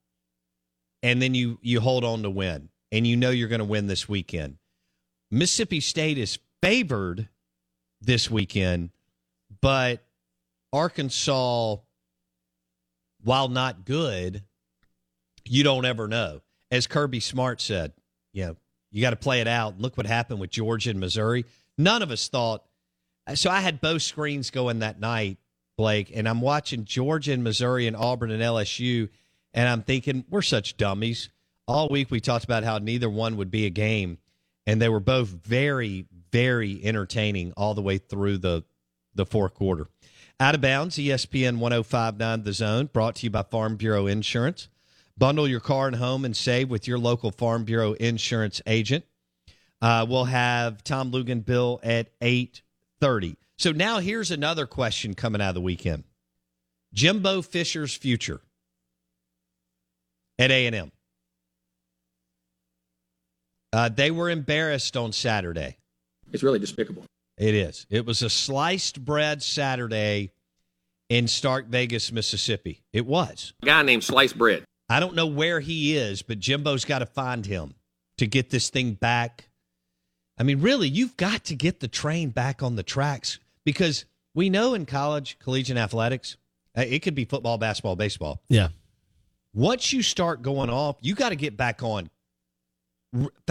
[1.02, 3.86] and then you you hold on to win, and you know you're going to win
[3.86, 4.58] this weekend.
[5.30, 7.30] Mississippi State is favored
[8.02, 8.90] this weekend,
[9.62, 10.04] but
[10.70, 11.76] Arkansas,
[13.22, 14.44] while not good,
[15.46, 16.42] you don't ever know.
[16.70, 17.94] As Kirby Smart said,
[18.34, 18.56] you know,
[18.92, 19.80] you got to play it out.
[19.80, 21.46] Look what happened with Georgia and Missouri.
[21.78, 22.64] None of us thought.
[23.34, 25.38] So I had both screens going that night,
[25.76, 29.08] Blake, and I'm watching Georgia and Missouri and Auburn and LSU,
[29.54, 31.30] and I'm thinking we're such dummies.
[31.68, 34.18] all week we talked about how neither one would be a game,
[34.66, 38.64] and they were both very, very entertaining all the way through the
[39.14, 39.86] the fourth quarter.
[40.38, 44.68] Out of bounds, ESPN 1059 The Zone, brought to you by Farm Bureau Insurance.
[45.18, 49.04] Bundle your car and home and save with your local Farm Bureau Insurance agent.
[49.82, 52.08] Uh, we'll have Tom Luginbill at
[53.02, 53.36] 830.
[53.58, 56.04] So now here's another question coming out of the weekend.
[56.92, 58.40] Jimbo Fisher's future
[60.38, 60.92] at A&M.
[63.72, 65.78] Uh, they were embarrassed on Saturday.
[66.32, 67.04] It's really despicable.
[67.38, 67.86] It is.
[67.88, 70.32] It was a sliced bread Saturday
[71.08, 72.82] in Stark Vegas, Mississippi.
[72.92, 73.54] It was.
[73.62, 74.64] A guy named Sliced Bread.
[74.88, 77.74] I don't know where he is, but Jimbo's got to find him
[78.18, 79.49] to get this thing back.
[80.40, 84.48] I mean, really, you've got to get the train back on the tracks because we
[84.48, 86.38] know in college, collegiate athletics,
[86.76, 88.40] uh, it could be football, basketball, baseball.
[88.48, 88.68] Yeah.
[89.52, 92.08] Once you start going off, you got to get back on,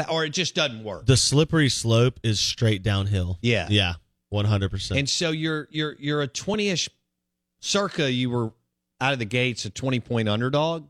[0.09, 1.05] or it just doesn't work.
[1.05, 3.37] The slippery slope is straight downhill.
[3.41, 3.67] Yeah.
[3.69, 3.93] Yeah.
[4.33, 4.97] 100%.
[4.97, 6.89] And so you're you're you're a twenty ish,
[7.61, 8.51] circa you were
[9.01, 10.87] out of the gates a twenty point underdog.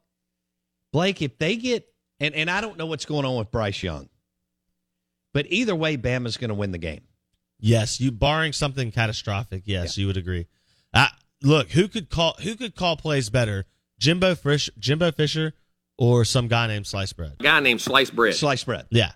[0.94, 1.88] Blake, if they get
[2.20, 4.10] and and I don't know what's going on with Bryce Young,
[5.34, 7.02] but either way, Bama's going to win the game.
[7.60, 9.63] Yes, you barring something catastrophic.
[9.65, 10.48] Yes, you would agree.
[10.94, 11.08] Uh,
[11.44, 13.65] look, who could call who could call plays better,
[14.00, 15.54] Jimbo Fish, Jimbo Fisher,
[15.98, 17.36] or some guy named Slice Bread?
[17.39, 18.36] A guy named Sliced Bread.
[18.36, 18.88] Slice bread.
[18.92, 19.12] Yeah,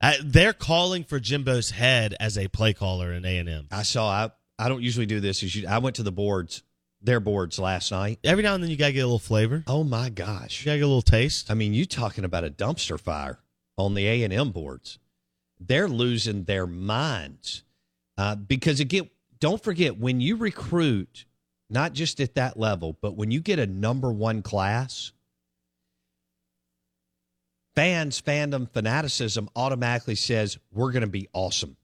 [0.00, 3.68] uh, they're calling for Jimbo's head as a play caller in A and M.
[3.72, 4.08] I saw.
[4.08, 5.42] I I don't usually do this.
[5.42, 6.62] Is you, I went to the boards,
[7.02, 8.20] their boards last night.
[8.22, 9.64] Every now and then you gotta get a little flavor.
[9.66, 10.60] Oh my gosh!
[10.60, 11.50] You gotta get a little taste.
[11.50, 13.40] I mean, you talking about a dumpster fire
[13.76, 14.98] on the A and M boards?
[15.60, 17.62] They're losing their minds
[18.16, 21.26] uh, because again, don't forget when you recruit,
[21.68, 25.12] not just at that level, but when you get a number one class,
[27.74, 31.76] fans, fandom, fanaticism automatically says we're going to be awesome.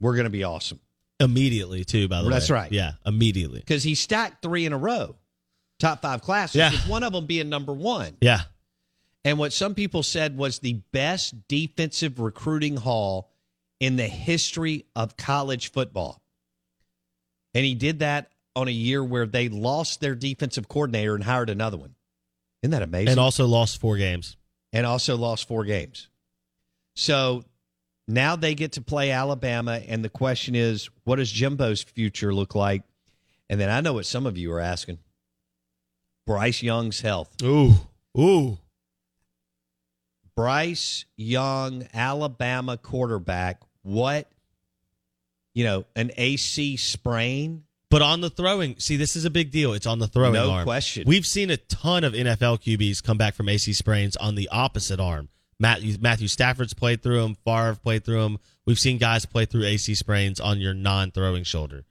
[0.00, 0.80] We're going to be awesome
[1.20, 2.08] Immediately too.
[2.08, 2.72] By the way, That's right.
[2.72, 3.60] Yeah, immediately.
[3.60, 5.14] because he stacked three in a row,
[5.78, 6.72] top five classes, Yeah.
[6.72, 8.16] with one of them being number one.
[8.20, 8.40] Yeah,
[9.24, 13.30] and what some people said was the best defensive recruiting haul
[13.80, 16.22] in the history of college football.
[17.54, 21.50] And he did that on a year where they lost their defensive coordinator and hired
[21.50, 21.94] another one.
[22.62, 23.10] Isn't that amazing?
[23.10, 24.36] and also lost four games.
[24.72, 26.08] and also lost four games.
[26.94, 27.44] So
[28.06, 32.54] now they get to play Alabama, and the question is, what does Jimbo's future look
[32.54, 32.82] like?
[33.48, 34.98] And then I know what some of you are asking:
[36.26, 37.34] Bryce Young's health.
[37.42, 37.74] Ooh,
[38.18, 38.58] ooh.
[40.36, 43.60] Bryce Young, Alabama quarterback.
[43.82, 44.30] What,
[45.54, 47.64] you know, an AC sprain?
[47.90, 49.74] But on the throwing, see, this is a big deal.
[49.74, 50.64] It's on the throwing No arm.
[50.64, 51.04] question.
[51.06, 54.98] We've seen a ton of NFL QBs come back from AC sprains on the opposite
[54.98, 55.28] arm.
[55.60, 57.36] Matthew, Matthew Stafford's played through them.
[57.44, 58.38] Favre played through them.
[58.64, 61.84] We've seen guys play through AC sprains on your non-throwing shoulder.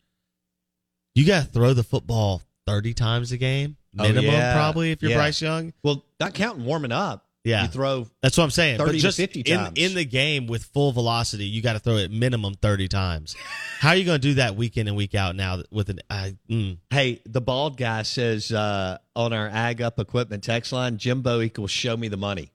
[1.13, 4.54] You got to throw the football 30 times a game, Oh, minimum yeah.
[4.54, 5.17] probably if you're Yeah.
[5.17, 5.73] Bryce Young.
[5.84, 7.27] Well, not counting warming up.
[7.43, 7.63] Yeah.
[7.63, 8.77] You throw That's what I'm saying.
[8.77, 9.73] 30 but to 50 in, times.
[9.75, 13.36] in the game with full velocity, you got to throw it minimum 30 times.
[13.80, 16.01] How are you going to do that week in and week out now with an
[16.10, 16.77] I, mm.
[16.91, 21.71] Hey, the bald guy says uh, on our Ag Up Equipment text line, Jimbo equals
[21.71, 22.51] show me the money.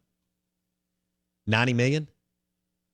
[1.49, 2.09] 90 million?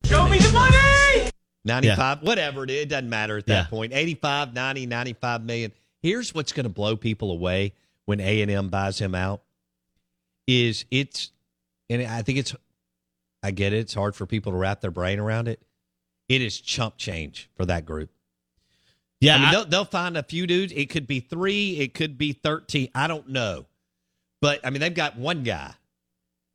[0.04, 1.30] Show me the money!
[1.64, 3.70] 95, whatever it is, it doesn't matter at that Yeah.
[3.70, 3.92] point.
[3.92, 5.72] 85, 90, 95 million.
[6.00, 7.74] Here's what's going to blow people away
[8.06, 9.42] when A&M buys him out
[10.46, 11.30] is it's
[11.92, 12.54] and I think it's
[13.42, 15.60] I get it, it's hard for people to wrap their brain around it.
[16.28, 18.10] It is chump change for that group.
[19.20, 20.72] Yeah, I mean, I- they'll, they'll find a few dudes.
[20.72, 21.78] It could be three.
[21.78, 22.88] It could be 13.
[22.94, 23.66] I don't know.
[24.40, 25.72] But, I mean, they've got one guy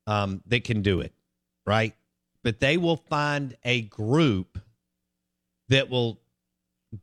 [0.06, 1.14] um, that can do it,
[1.66, 1.96] right?
[2.44, 4.58] But they will find a group
[5.70, 6.20] that will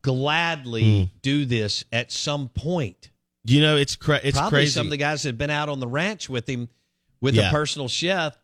[0.01, 3.09] gladly do this at some point.
[3.45, 4.71] you know, it's cra- it's Probably crazy.
[4.71, 6.69] some of the guys that have been out on the ranch with him
[7.25, 7.49] with Yeah.
[7.49, 8.37] a personal chef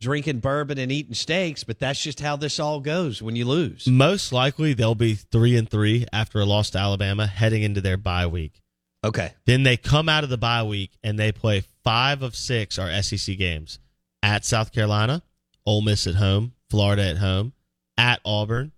[0.00, 3.86] drinking bourbon and eating steaks, but that's just how this all goes when you lose.
[3.86, 7.96] Most likely, they'll be three and three after a loss to Alabama, heading into their
[7.96, 8.60] bye week.
[9.04, 9.32] Okay.
[9.46, 12.90] Then they come out of the bye week and they play five of six are
[13.02, 13.78] SEC games
[14.22, 15.22] at South Carolina,
[15.64, 17.52] Ole Miss at home, Florida at home,
[17.96, 18.72] at Auburn,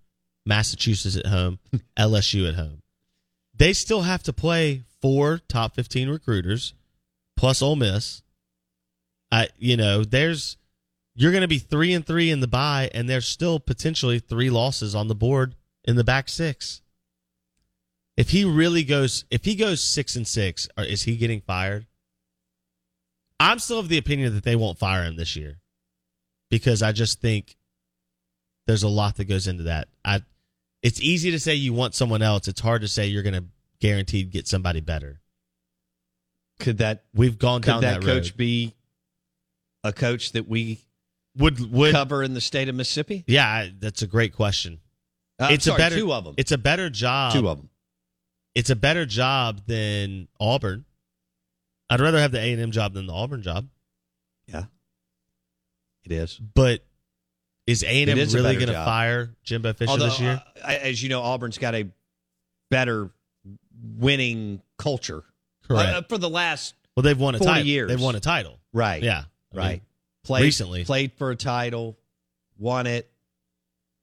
[0.45, 1.59] Massachusetts at home,
[1.97, 2.81] LSU at home.
[3.55, 6.73] They still have to play four top fifteen recruiters
[7.35, 8.21] plus Ole Miss.
[9.31, 10.57] I, you know, there's
[11.15, 14.49] you're going to be three and three in the bye, and there's still potentially three
[14.49, 16.81] losses on the board in the back six.
[18.15, 21.85] If he really goes, if he goes six and six, is he getting fired?
[23.39, 25.59] I'm still of the opinion that they won't fire him this year.
[26.49, 27.57] because I just think
[28.65, 29.87] there's a lot that goes into that.
[30.03, 30.21] I
[30.81, 32.47] it's easy to say you want someone else.
[32.47, 33.45] It's hard to say you're going to
[33.79, 35.19] guaranteed get somebody better.
[36.59, 38.37] Could that we've gone could down that, that, coach road.
[38.37, 38.73] be
[39.83, 40.79] a coach that we
[41.37, 43.23] would would cover in the state of Mississippi?
[43.27, 44.79] Yeah, I- that's a great question.
[45.39, 46.33] Uh, it's sorry, a better two of them.
[46.37, 47.33] It's a better job.
[47.33, 47.69] Two of them.
[48.55, 50.85] It's a better job than Auburn.
[51.91, 53.67] I'd rather have the A and M job than the Auburn job.
[54.47, 54.63] Yeah,
[56.05, 56.37] it is.
[56.39, 56.83] But
[57.67, 60.19] is A and M It is a really going to fire Jimbo Fisher Although, this
[60.19, 60.41] year?
[60.63, 61.87] uh, as you know, Auburn's got a
[62.71, 63.11] better
[63.97, 65.23] winning culture.
[65.67, 65.89] Correct.
[65.93, 67.65] Uh, for the last well, they've won a title.
[67.65, 67.89] years.
[67.89, 68.57] They've won a title.
[68.73, 69.03] right.
[69.03, 69.25] Yeah.
[69.53, 69.81] I mean, right.
[70.23, 70.85] Played recently.
[70.85, 71.97] played for a title,
[72.57, 73.09] won it,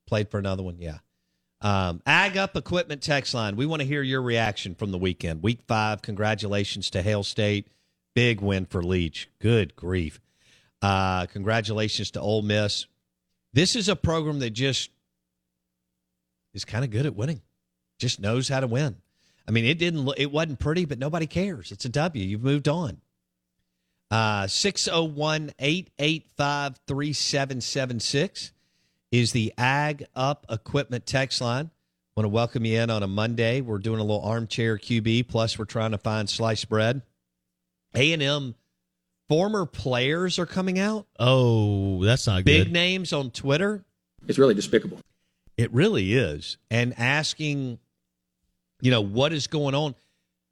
[0.06, 0.78] played for another one.
[0.78, 0.98] Yeah.
[1.60, 3.56] Um, Ag Up Equipment Text Line.
[3.56, 5.42] We want to hear your reaction from the weekend.
[5.42, 6.02] Week five.
[6.02, 7.68] Congratulations to Hail State.
[8.14, 9.28] Big win for Leach.
[9.38, 10.20] Good grief.
[10.82, 12.86] Uh, congratulations to Ole Miss.
[13.54, 14.90] This is a program that just
[16.52, 17.40] is kind of good at winning.
[17.98, 18.96] Just knows how to win.
[19.46, 20.08] I mean, it didn't.
[20.16, 21.72] It wasn't pretty, but nobody cares.
[21.72, 22.24] It's a W.
[22.24, 23.00] You've moved on.
[24.10, 28.52] Uh, 601 885 3776
[29.10, 31.70] is the Ag Up Equipment text line.
[32.16, 33.60] Want to welcome you in on a Monday.
[33.60, 37.02] We're doing a little armchair QB, plus we're trying to find sliced bread.
[37.94, 38.54] A&M
[39.28, 41.06] former players are coming out.
[41.18, 42.64] Oh, that's not Big good.
[42.66, 43.84] Big names on Twitter.
[44.28, 45.00] It's really despicable.
[45.56, 46.56] It really is.
[46.70, 47.78] And asking,
[48.80, 49.94] you know, what is going on.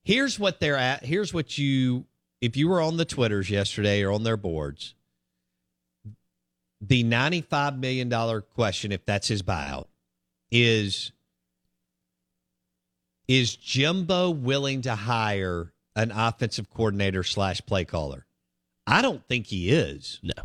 [0.04, 1.04] Here's what they're at.
[1.04, 2.06] Here's what you,
[2.42, 4.94] if you were on the Twitters yesterday or on their boards,
[6.80, 9.86] the $95 million question, if that's his buyout,
[10.50, 11.12] is
[13.28, 18.26] is Jimbo willing to hire an offensive coordinator slash play caller?
[18.86, 20.18] I don't think he is.
[20.22, 20.42] No.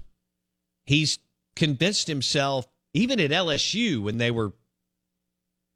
[0.86, 1.18] He's
[1.56, 4.54] convinced himself, even at LSU when they were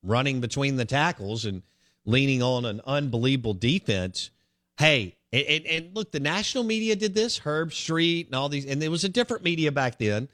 [0.03, 1.63] running between the tackles and
[2.05, 4.29] leaning on an unbelievable defense.
[4.77, 8.81] Hey, and, and, and look, the national media did this, Herbstreit and all these, and
[8.81, 10.27] there was a different media back then,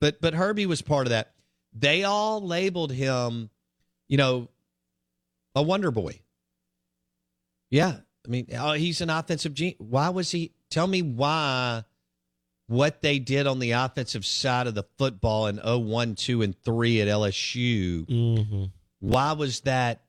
[0.00, 1.32] but but Herbie was part of that.
[1.72, 3.50] They all labeled him,
[4.08, 4.48] you know,
[5.54, 6.20] a wonder boy.
[7.70, 9.78] Yeah, I mean, oh, he's an offensive genius.
[9.78, 10.52] Why was he?
[10.70, 11.84] Tell me why
[12.68, 17.00] what they did on the offensive side of the football in 01, 2, and 3
[17.00, 18.06] at LSU.
[18.06, 18.64] Mm-hmm.
[19.00, 20.02] Why was that?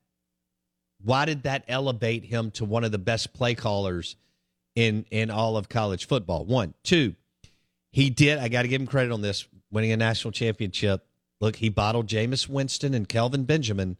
[1.02, 4.16] Why did that elevate him to one of the best play callers
[4.78, 6.44] in in all of college football?
[6.44, 7.16] One, two.
[7.90, 8.38] He did.
[8.38, 11.04] I got to give him credit on this, winning a national championship.
[11.40, 13.96] Look, he bottled Jameis Winston and Kelvin Benjamin.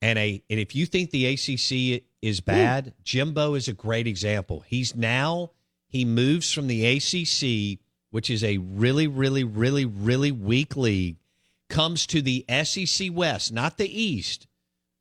[0.00, 4.64] And a and if you think the ACC is bad, Jimbo is a great example.
[4.66, 5.50] He's now
[5.88, 7.80] he moves from the ACC,
[8.10, 11.16] which is a really, really, really, really weak league,
[11.68, 14.46] comes to the SEC West, not the East.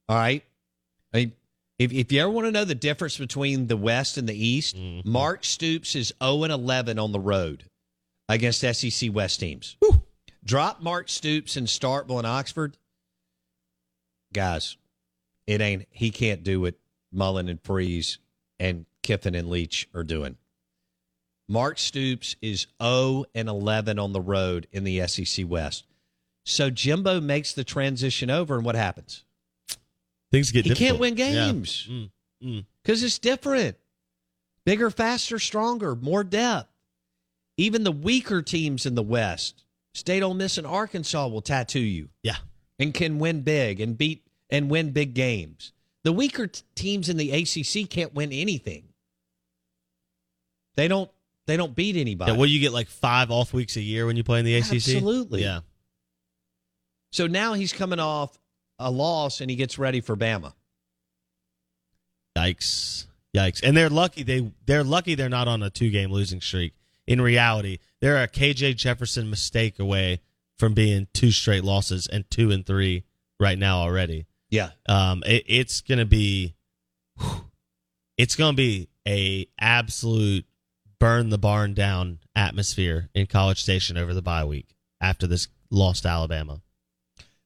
[0.10, 0.44] All right.
[1.14, 1.34] I mean,
[1.82, 4.78] if, if you ever want to know the difference between the West and the East,
[4.78, 5.10] mm-hmm.
[5.10, 7.64] Mark Stoops is 0 and 11 on the road
[8.30, 9.78] against SEC West teams.
[10.46, 12.78] Drop Mark Stoops and Starkville and Oxford.
[14.32, 14.78] Guys,
[15.48, 16.76] it ain't, he can't do what
[17.12, 18.20] Mullen and Freeze
[18.60, 20.38] and Kiffin and Leach are doing.
[21.50, 25.88] Mark Stoops is 0 and 11 on the road in the SEC West.
[26.46, 29.26] So Jimbo makes the transition over, and what happens?
[30.32, 31.00] Things get He can't difficult.
[31.02, 31.52] win Yeah.
[31.52, 32.12] games Mm,
[32.44, 32.66] mm.
[32.84, 33.78] because it's different.
[34.66, 36.70] Bigger, faster, stronger, more depth.
[37.58, 39.64] Even the weaker teams in the West,
[39.94, 42.10] State Ole Miss and Arkansas will tattoo you.
[42.24, 42.38] Yeah.
[42.80, 45.74] And can win big and beat and win big games.
[46.04, 48.86] The weaker t- teams in the ACC can't win anything.
[50.76, 51.12] They don't
[51.48, 52.32] they don't beat anybody.
[52.32, 54.56] Yeah, well, you get like five off weeks a year when you play in the
[54.56, 54.74] ACC.
[54.76, 55.42] Absolutely.
[55.42, 55.62] Yeah.
[57.12, 58.40] So now he's coming off
[58.82, 60.54] a loss and he gets ready for Bama.
[62.38, 63.06] Yikes.
[63.36, 63.62] Yikes.
[63.64, 66.74] And they're lucky they they're lucky they're not on a two game losing streak.
[67.08, 70.22] In reality, they're a KJ Jefferson mistake away
[70.58, 73.04] from being two straight losses and two and three
[73.40, 74.26] right now already.
[74.50, 74.72] Yeah.
[74.88, 76.56] Um it, it's gonna be
[78.18, 80.46] it's gonna be a absolute
[81.00, 86.06] burn the barn down atmosphere in College Station over the bye week after this lost
[86.06, 86.62] Alabama.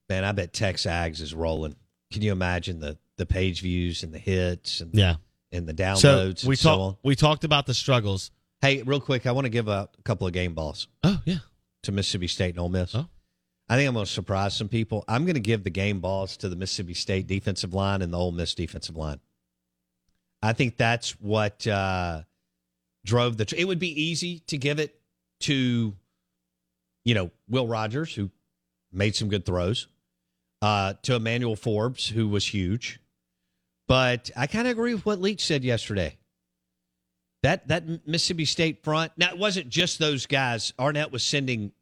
[0.08, 1.76] Man, I bet Tex Ags is rolling.
[2.12, 5.16] Can you imagine the the page views and the hits and Yeah.
[5.50, 8.30] and the So downloads we and so talked we talked about the struggles.
[8.60, 11.38] Hey, real quick, I want to give a couple of game balls Oh yeah.
[11.84, 12.94] to Mississippi State and Ole Miss.
[12.94, 13.08] Oh.
[13.68, 15.04] I think I'm going to surprise some people.
[15.08, 18.18] I'm going to give the game balls to the Mississippi State defensive line and the
[18.18, 19.18] Ole Miss defensive line.
[20.40, 22.22] I think that's what uh,
[23.04, 23.52] drove the.
[23.56, 25.00] It would be easy to give it
[25.40, 25.94] to
[27.04, 28.30] you know, Will Rogers, who
[28.92, 29.88] made some good throws,
[30.62, 33.00] uh, to Emmanuel Forbes, who was huge.
[33.88, 36.18] But I kind of agree with what Leach said yesterday.
[37.42, 39.12] That that Mississippi State front.
[39.16, 40.72] Now it wasn't just those guys.
[40.78, 41.72] Arnett was sending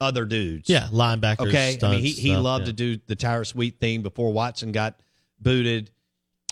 [0.00, 0.68] other dudes.
[0.68, 1.48] Yeah, linebackers.
[1.48, 2.66] Okay, I mean he, he stuff, loved yeah.
[2.66, 5.00] to do the Tyrus Wheat thing before Watson got
[5.40, 5.90] booted,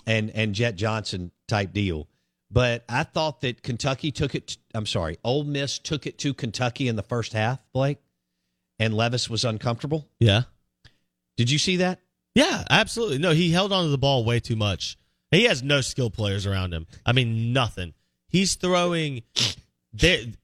[0.05, 2.07] and and Jett Johnson type deal.
[2.51, 4.57] But I thought that Kentucky took it.
[4.73, 7.99] I'm sorry, Ole Miss took it to Kentucky in the first half, Blake,
[8.77, 10.09] and Levis was uncomfortable.
[10.19, 10.43] Yeah.
[11.39, 12.01] Did you see that?
[12.35, 13.17] Yeah, absolutely.
[13.17, 14.97] No, he held onto the ball way too much.
[15.31, 16.85] He has no skill players around him.
[17.05, 17.93] I mean, nothing.
[18.27, 19.23] He's throwing.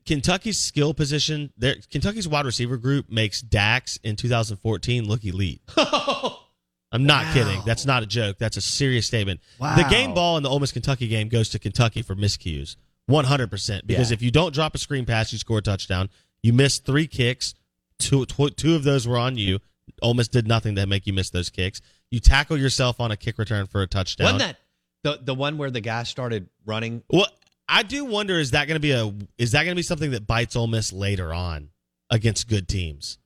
[0.06, 5.62] Kentucky's skill position, their, Kentucky's wide receiver group makes Dax in 2014 look elite.
[5.78, 7.62] I'm not kidding.
[7.66, 8.38] That's not a joke.
[8.38, 9.41] That's a serious statement.
[9.60, 9.76] Wow.
[9.76, 12.78] The game ball in the Ole Miss Kentucky game goes to Kentucky for miscues.
[13.10, 13.86] 100%.
[13.86, 14.14] Because Yeah.
[14.14, 16.10] if you don't drop a screen pass, you score a touchdown.
[16.41, 17.54] You miss three kicks.
[18.00, 19.60] Two, tw- two of those were on you.
[20.02, 21.82] Ole Miss did nothing to make you miss those kicks.
[22.12, 24.34] You tackle yourself on a kick return for a touchdown.
[24.34, 24.58] Wasn't that
[25.04, 27.04] the the one where the guy started running?
[27.10, 27.28] Well,
[27.68, 30.12] I do wonder is that going to be a is that going to be something
[30.12, 31.70] that bites Ole Miss later on
[32.10, 33.18] against good teams,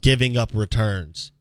[0.00, 1.32] giving up returns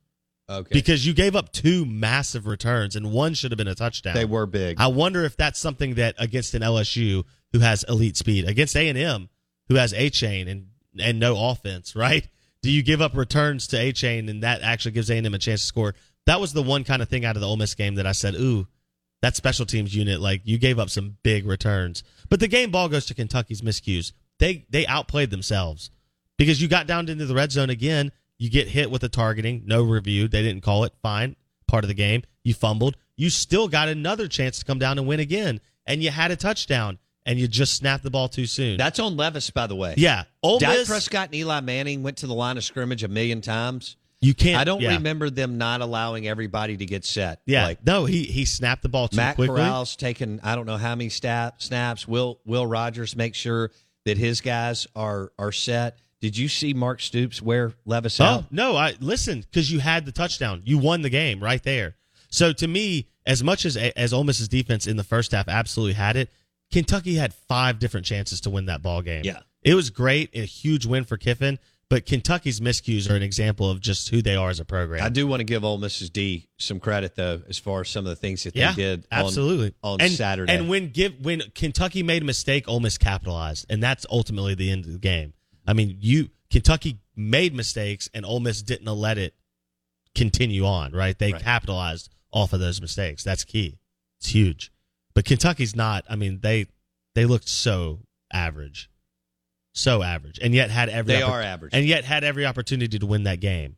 [0.49, 4.15] Okay, because you gave up two massive returns and one should have been a touchdown.
[4.15, 4.78] they were big.
[4.80, 8.89] I wonder if that's something that against an LSU who has elite speed against A
[8.89, 9.30] and M
[9.69, 10.67] who has A chain and
[10.99, 12.28] and no offense, right?
[12.62, 15.38] Do you give up returns to A chain and that actually gives A and a
[15.38, 15.95] chance to score?
[16.26, 18.12] That was the one kind of thing out of the Ole Miss game that I
[18.12, 18.68] said, ooh,
[19.22, 22.03] that special teams unit, like you gave up some big returns.
[22.30, 24.14] But the game ball goes to Kentucky's miscues.
[24.39, 25.91] They they outplayed themselves
[26.38, 28.12] because you got down into the red zone again.
[28.38, 30.28] You get hit with a targeting, no review.
[30.28, 30.93] They didn't call it.
[31.03, 31.36] Fine,
[31.68, 32.24] part of the game.
[32.43, 32.97] You fumbled.
[33.16, 36.36] You still got another chance to come down and win again, and you had a
[36.36, 38.78] touchdown, and you just snapped the ball too soon.
[38.78, 39.93] That's on Levis, by the way.
[39.97, 40.88] yeah, Ole Dak Miss.
[40.88, 43.95] Prescott and Eli Manning went to the line of scrimmage a million times.
[44.22, 44.59] you can't.
[44.59, 44.95] I don't yeah.
[44.95, 47.41] remember them not allowing everybody to get set.
[47.45, 49.59] Yeah, like no, he he snapped the ball too Matt quickly.
[49.61, 52.07] Corral's taken I don't know how many snaps.
[52.07, 53.72] Will Will Rogers make sure
[54.05, 55.97] that his guys are are set.
[56.22, 58.51] Did you see Mark Stoops wear Levis Oh out?
[58.51, 58.76] no!
[58.76, 60.61] I listen because you had the touchdown.
[60.65, 61.95] You won the game right there.
[62.30, 65.93] So to me, as much as as Ole Miss's defense in the first half absolutely
[65.93, 66.30] had it,
[66.72, 69.24] Kentucky had five different chances to win that ball game.
[69.26, 69.39] Yeah.
[69.63, 71.59] it was great, a huge win for Kiffin.
[71.89, 75.03] But Kentucky's miscues are an example of just who they are as a program.
[75.03, 78.05] I do want to give Ole Miss's D some credit though, as far as some
[78.05, 78.99] of the things that yeah, they did.
[79.11, 80.53] on- absolutely on, and, Saturday.
[80.53, 84.72] And when give when Kentucky made a mistake, Ole Miss capitalized, and that's ultimately the
[84.72, 85.34] end of the game.
[85.67, 89.34] I mean, you Kentucky made mistakes, and Ole Miss didn't let it
[90.15, 90.93] continue on.
[90.93, 91.19] Right?
[91.19, 91.41] They Right.
[91.41, 93.22] capitalized off of those mistakes.
[93.24, 93.80] That's key.
[94.19, 94.72] It's huge.
[95.14, 96.05] But Kentucky's not.
[96.09, 96.68] I mean, they
[97.16, 97.99] they looked so
[98.34, 98.89] average,
[99.74, 101.74] so average, and yet had every They are average.
[101.74, 103.78] and yet had every opportunity to win that game.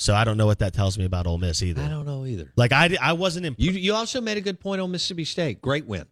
[0.00, 1.82] So I don't know what that tells me about Ole Miss either.
[1.82, 2.52] I don't know either.
[2.56, 5.60] Like I, I wasn't imp- You you also made a good point on Mississippi State.
[5.60, 6.06] Great win.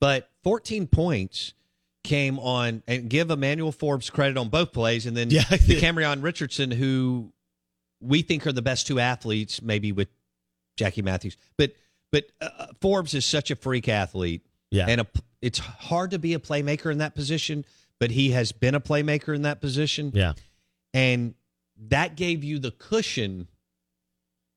[0.00, 1.54] But 14 points
[2.04, 5.42] came on and give Emmanuel Forbes credit on both plays and then Yeah.
[5.48, 7.32] the Cameron Richardson who
[8.00, 10.08] we think are the best two athletes maybe with
[10.76, 11.36] Jackie Matthews.
[11.56, 11.72] But
[12.12, 14.42] but uh, Forbes is such a freak athlete.
[14.70, 14.86] Yeah.
[14.88, 15.06] And a,
[15.40, 17.64] it's hard to be a playmaker in that position,
[18.00, 20.32] but he has been a playmaker in that position yeah.
[20.92, 21.34] and
[21.88, 23.48] that gave you the cushion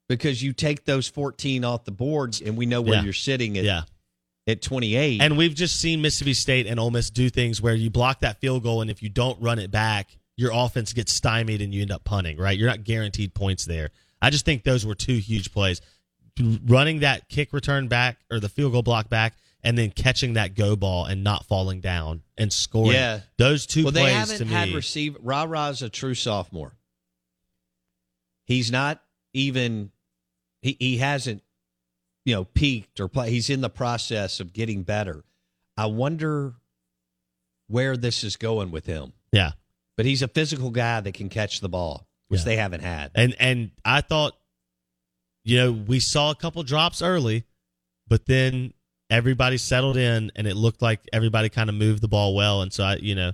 [0.10, 3.04] because you take those 14 off the boards and we know where Yeah.
[3.04, 3.84] you're sitting at, Yeah.
[4.48, 7.90] at 28 And we've just seen Mississippi State and Ole Miss do things where you
[7.90, 11.62] block that field goal, and if you don't run it back, your offense gets stymied
[11.62, 12.58] and you end up punting, right?
[12.58, 13.92] You're not guaranteed points there.
[14.22, 15.82] I just think those were two huge plays.
[16.66, 20.56] Running that kick return back or the field goal block back, and then catching that
[20.56, 22.94] go ball and not falling down and scoring.
[22.94, 23.20] Yeah.
[23.38, 24.76] Those two well they plays haven't to had me.
[24.76, 26.74] receive Rara's a true sophomore
[28.46, 29.02] he's not
[29.34, 29.92] even
[30.62, 31.44] he, he hasn't
[32.26, 35.24] you know peaked or play he's in the process of getting better
[35.78, 36.54] i wonder
[37.68, 39.52] where this is going with him yeah.
[39.96, 42.46] but he's a physical guy that can catch the ball which Yeah.
[42.46, 44.36] they haven't had And and I thought,
[45.44, 47.46] you know, we saw a couple drops early,
[48.08, 48.74] but then
[49.10, 52.62] everybody settled in, and it looked like everybody kind of moved the ball well.
[52.62, 53.34] And so I, you know,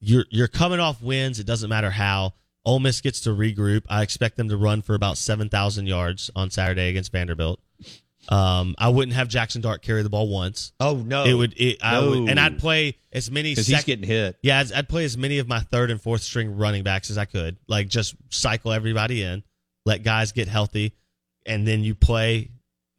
[0.00, 1.38] you're you're coming off wins.
[1.38, 2.34] It doesn't matter how.
[2.64, 3.82] Ole Miss gets to regroup.
[3.88, 7.60] I expect them to run for about seven thousand yards on Saturday against Vanderbilt.
[8.28, 10.72] Um, I wouldn't have Jackson Dart carry the ball once.
[10.78, 14.06] oh no It would, it, I would, and I'd play as many because he's getting
[14.06, 17.10] hit yeah, I'd, I'd play as many of my third and fourth string running backs
[17.10, 17.56] as I could.
[17.66, 19.42] Like just cycle everybody in,
[19.84, 20.94] let guys get healthy,
[21.46, 22.50] and then you play,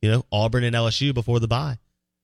[0.02, 1.78] you know, Auburn and LSU before the bye.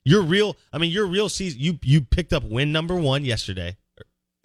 [0.04, 1.60] Your real, I mean, your real season.
[1.60, 3.78] You you picked up win number one yesterday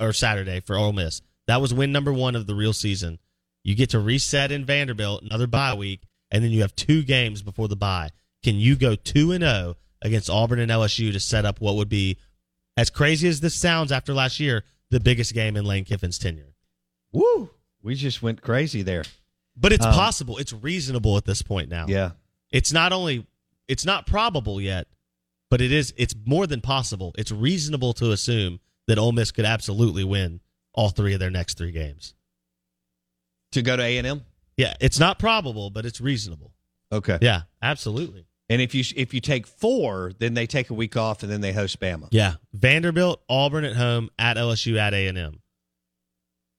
[0.01, 1.22] or, Saturday for Ole Miss.
[1.47, 3.18] That was win number one of the real season.
[3.62, 7.43] You get to reset in Vanderbilt, another bye week, and then you have two games
[7.43, 8.11] before the bye.
[8.43, 11.89] Can you go two and zero against Auburn and LSU to set up what would
[11.89, 12.18] be,
[12.77, 16.55] as crazy as this sounds after last year, the biggest game in Lane Kiffin's tenure?
[17.12, 17.51] Woo!
[17.83, 19.05] We just went crazy there.
[19.57, 20.38] But it's Um, possible.
[20.38, 21.86] It's reasonable at this point now.
[21.88, 22.12] Yeah.
[22.50, 23.26] It's not only
[23.68, 24.88] it's not probable yet,
[25.50, 27.14] but it is it's more than possible.
[27.16, 30.40] It's reasonable to assume that Ole Miss could absolutely win
[30.72, 32.14] all three of their next three games.
[33.52, 34.22] To go to A and M.
[34.57, 36.52] Yeah, it's not probable, but it's reasonable.
[36.92, 37.18] Okay.
[37.22, 38.26] Yeah, absolutely.
[38.48, 41.40] And if you if you take four, then they take a week off and then
[41.40, 42.09] they host Bama.
[42.11, 45.40] Yeah, Vanderbilt, Auburn at home, at LSU, at A and M.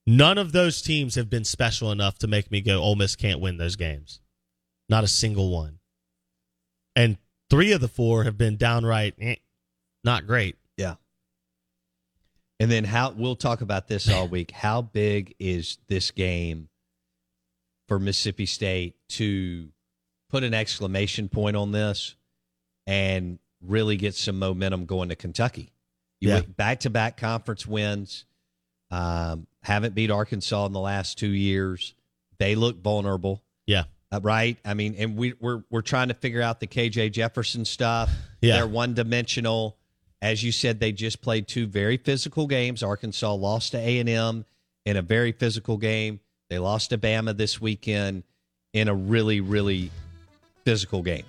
[0.07, 3.39] None of those teams have been special enough to make me go, Ole Miss can't
[3.39, 4.21] win those games.
[4.87, 5.79] Not a single one.
[6.95, 7.17] And
[7.49, 9.35] three of the four have been downright eh,
[10.03, 10.57] not great.
[10.77, 10.95] Yeah.
[12.59, 14.51] And then how we'll talk about this all week.
[14.51, 16.69] How big is this game
[17.87, 19.69] for Mississippi State to
[20.29, 22.15] put an exclamation point on this
[22.87, 25.73] and really get some momentum going to Kentucky?
[26.21, 26.41] You Yeah.
[26.41, 28.25] back to back conference wins.
[28.91, 31.95] Um, haven't beat Arkansas in the last two years.
[32.37, 33.41] They look vulnerable.
[33.65, 33.85] Yeah.
[34.11, 34.57] Uh, right?
[34.63, 38.11] I mean, and we, we're we're trying to figure out the KJ Jefferson stuff.
[38.41, 38.57] Yeah.
[38.57, 39.77] They're one dimensional.
[40.21, 42.83] As you said, they just played two very physical games.
[42.83, 44.45] Arkansas lost to A and M
[44.85, 46.19] in a very physical game.
[46.49, 48.23] They lost to Bama this weekend
[48.73, 49.89] in a really, really
[50.63, 51.25] physical game.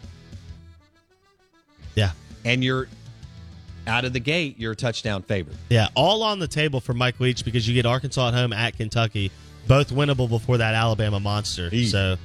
[1.95, 2.11] Yeah.
[2.45, 2.89] And you're
[3.87, 5.57] out of the gate, you're a touchdown favorite.
[5.69, 8.77] Yeah, all on the table for Mike Leach because you get Arkansas at home at
[8.77, 9.31] Kentucky,
[9.67, 11.71] both winnable before that Alabama monster.
[11.87, 12.17] So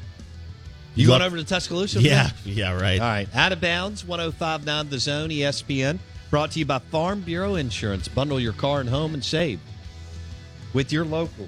[0.96, 2.02] You going over to Tuscaloosa?
[2.02, 3.00] Yeah, yeah, right.
[3.00, 3.28] All right.
[3.36, 6.00] Out of bounds, 1059 The Zone, ESPN.
[6.30, 8.08] Brought to you by Farm Bureau Insurance.
[8.08, 9.60] Bundle your car and home and save
[10.74, 11.48] with your local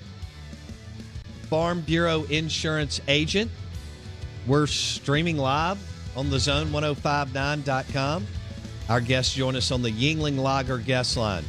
[1.50, 3.50] Farm Bureau Insurance agent.
[4.46, 5.78] We're streaming live
[6.18, 8.28] on the zone1059.com.
[8.94, 11.44] Our guests join us on the Yuengling Lager guest line.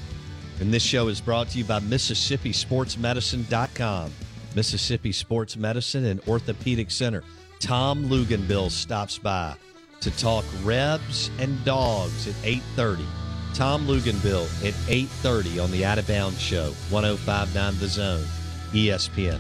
[0.60, 4.10] And this show is brought to you by Mississippi Sports Medicine.com.
[4.56, 7.22] Mississippi Sports Medicine and Orthopedic Center.
[7.60, 9.56] Tom Luginbill stops by
[10.00, 13.04] to talk Rebs and Dogs at 8:30.
[13.52, 18.24] Tom Luginbill at 8:30 on the Out of Bounds Show, 105.9 The Zone,
[18.72, 19.38] ESPN.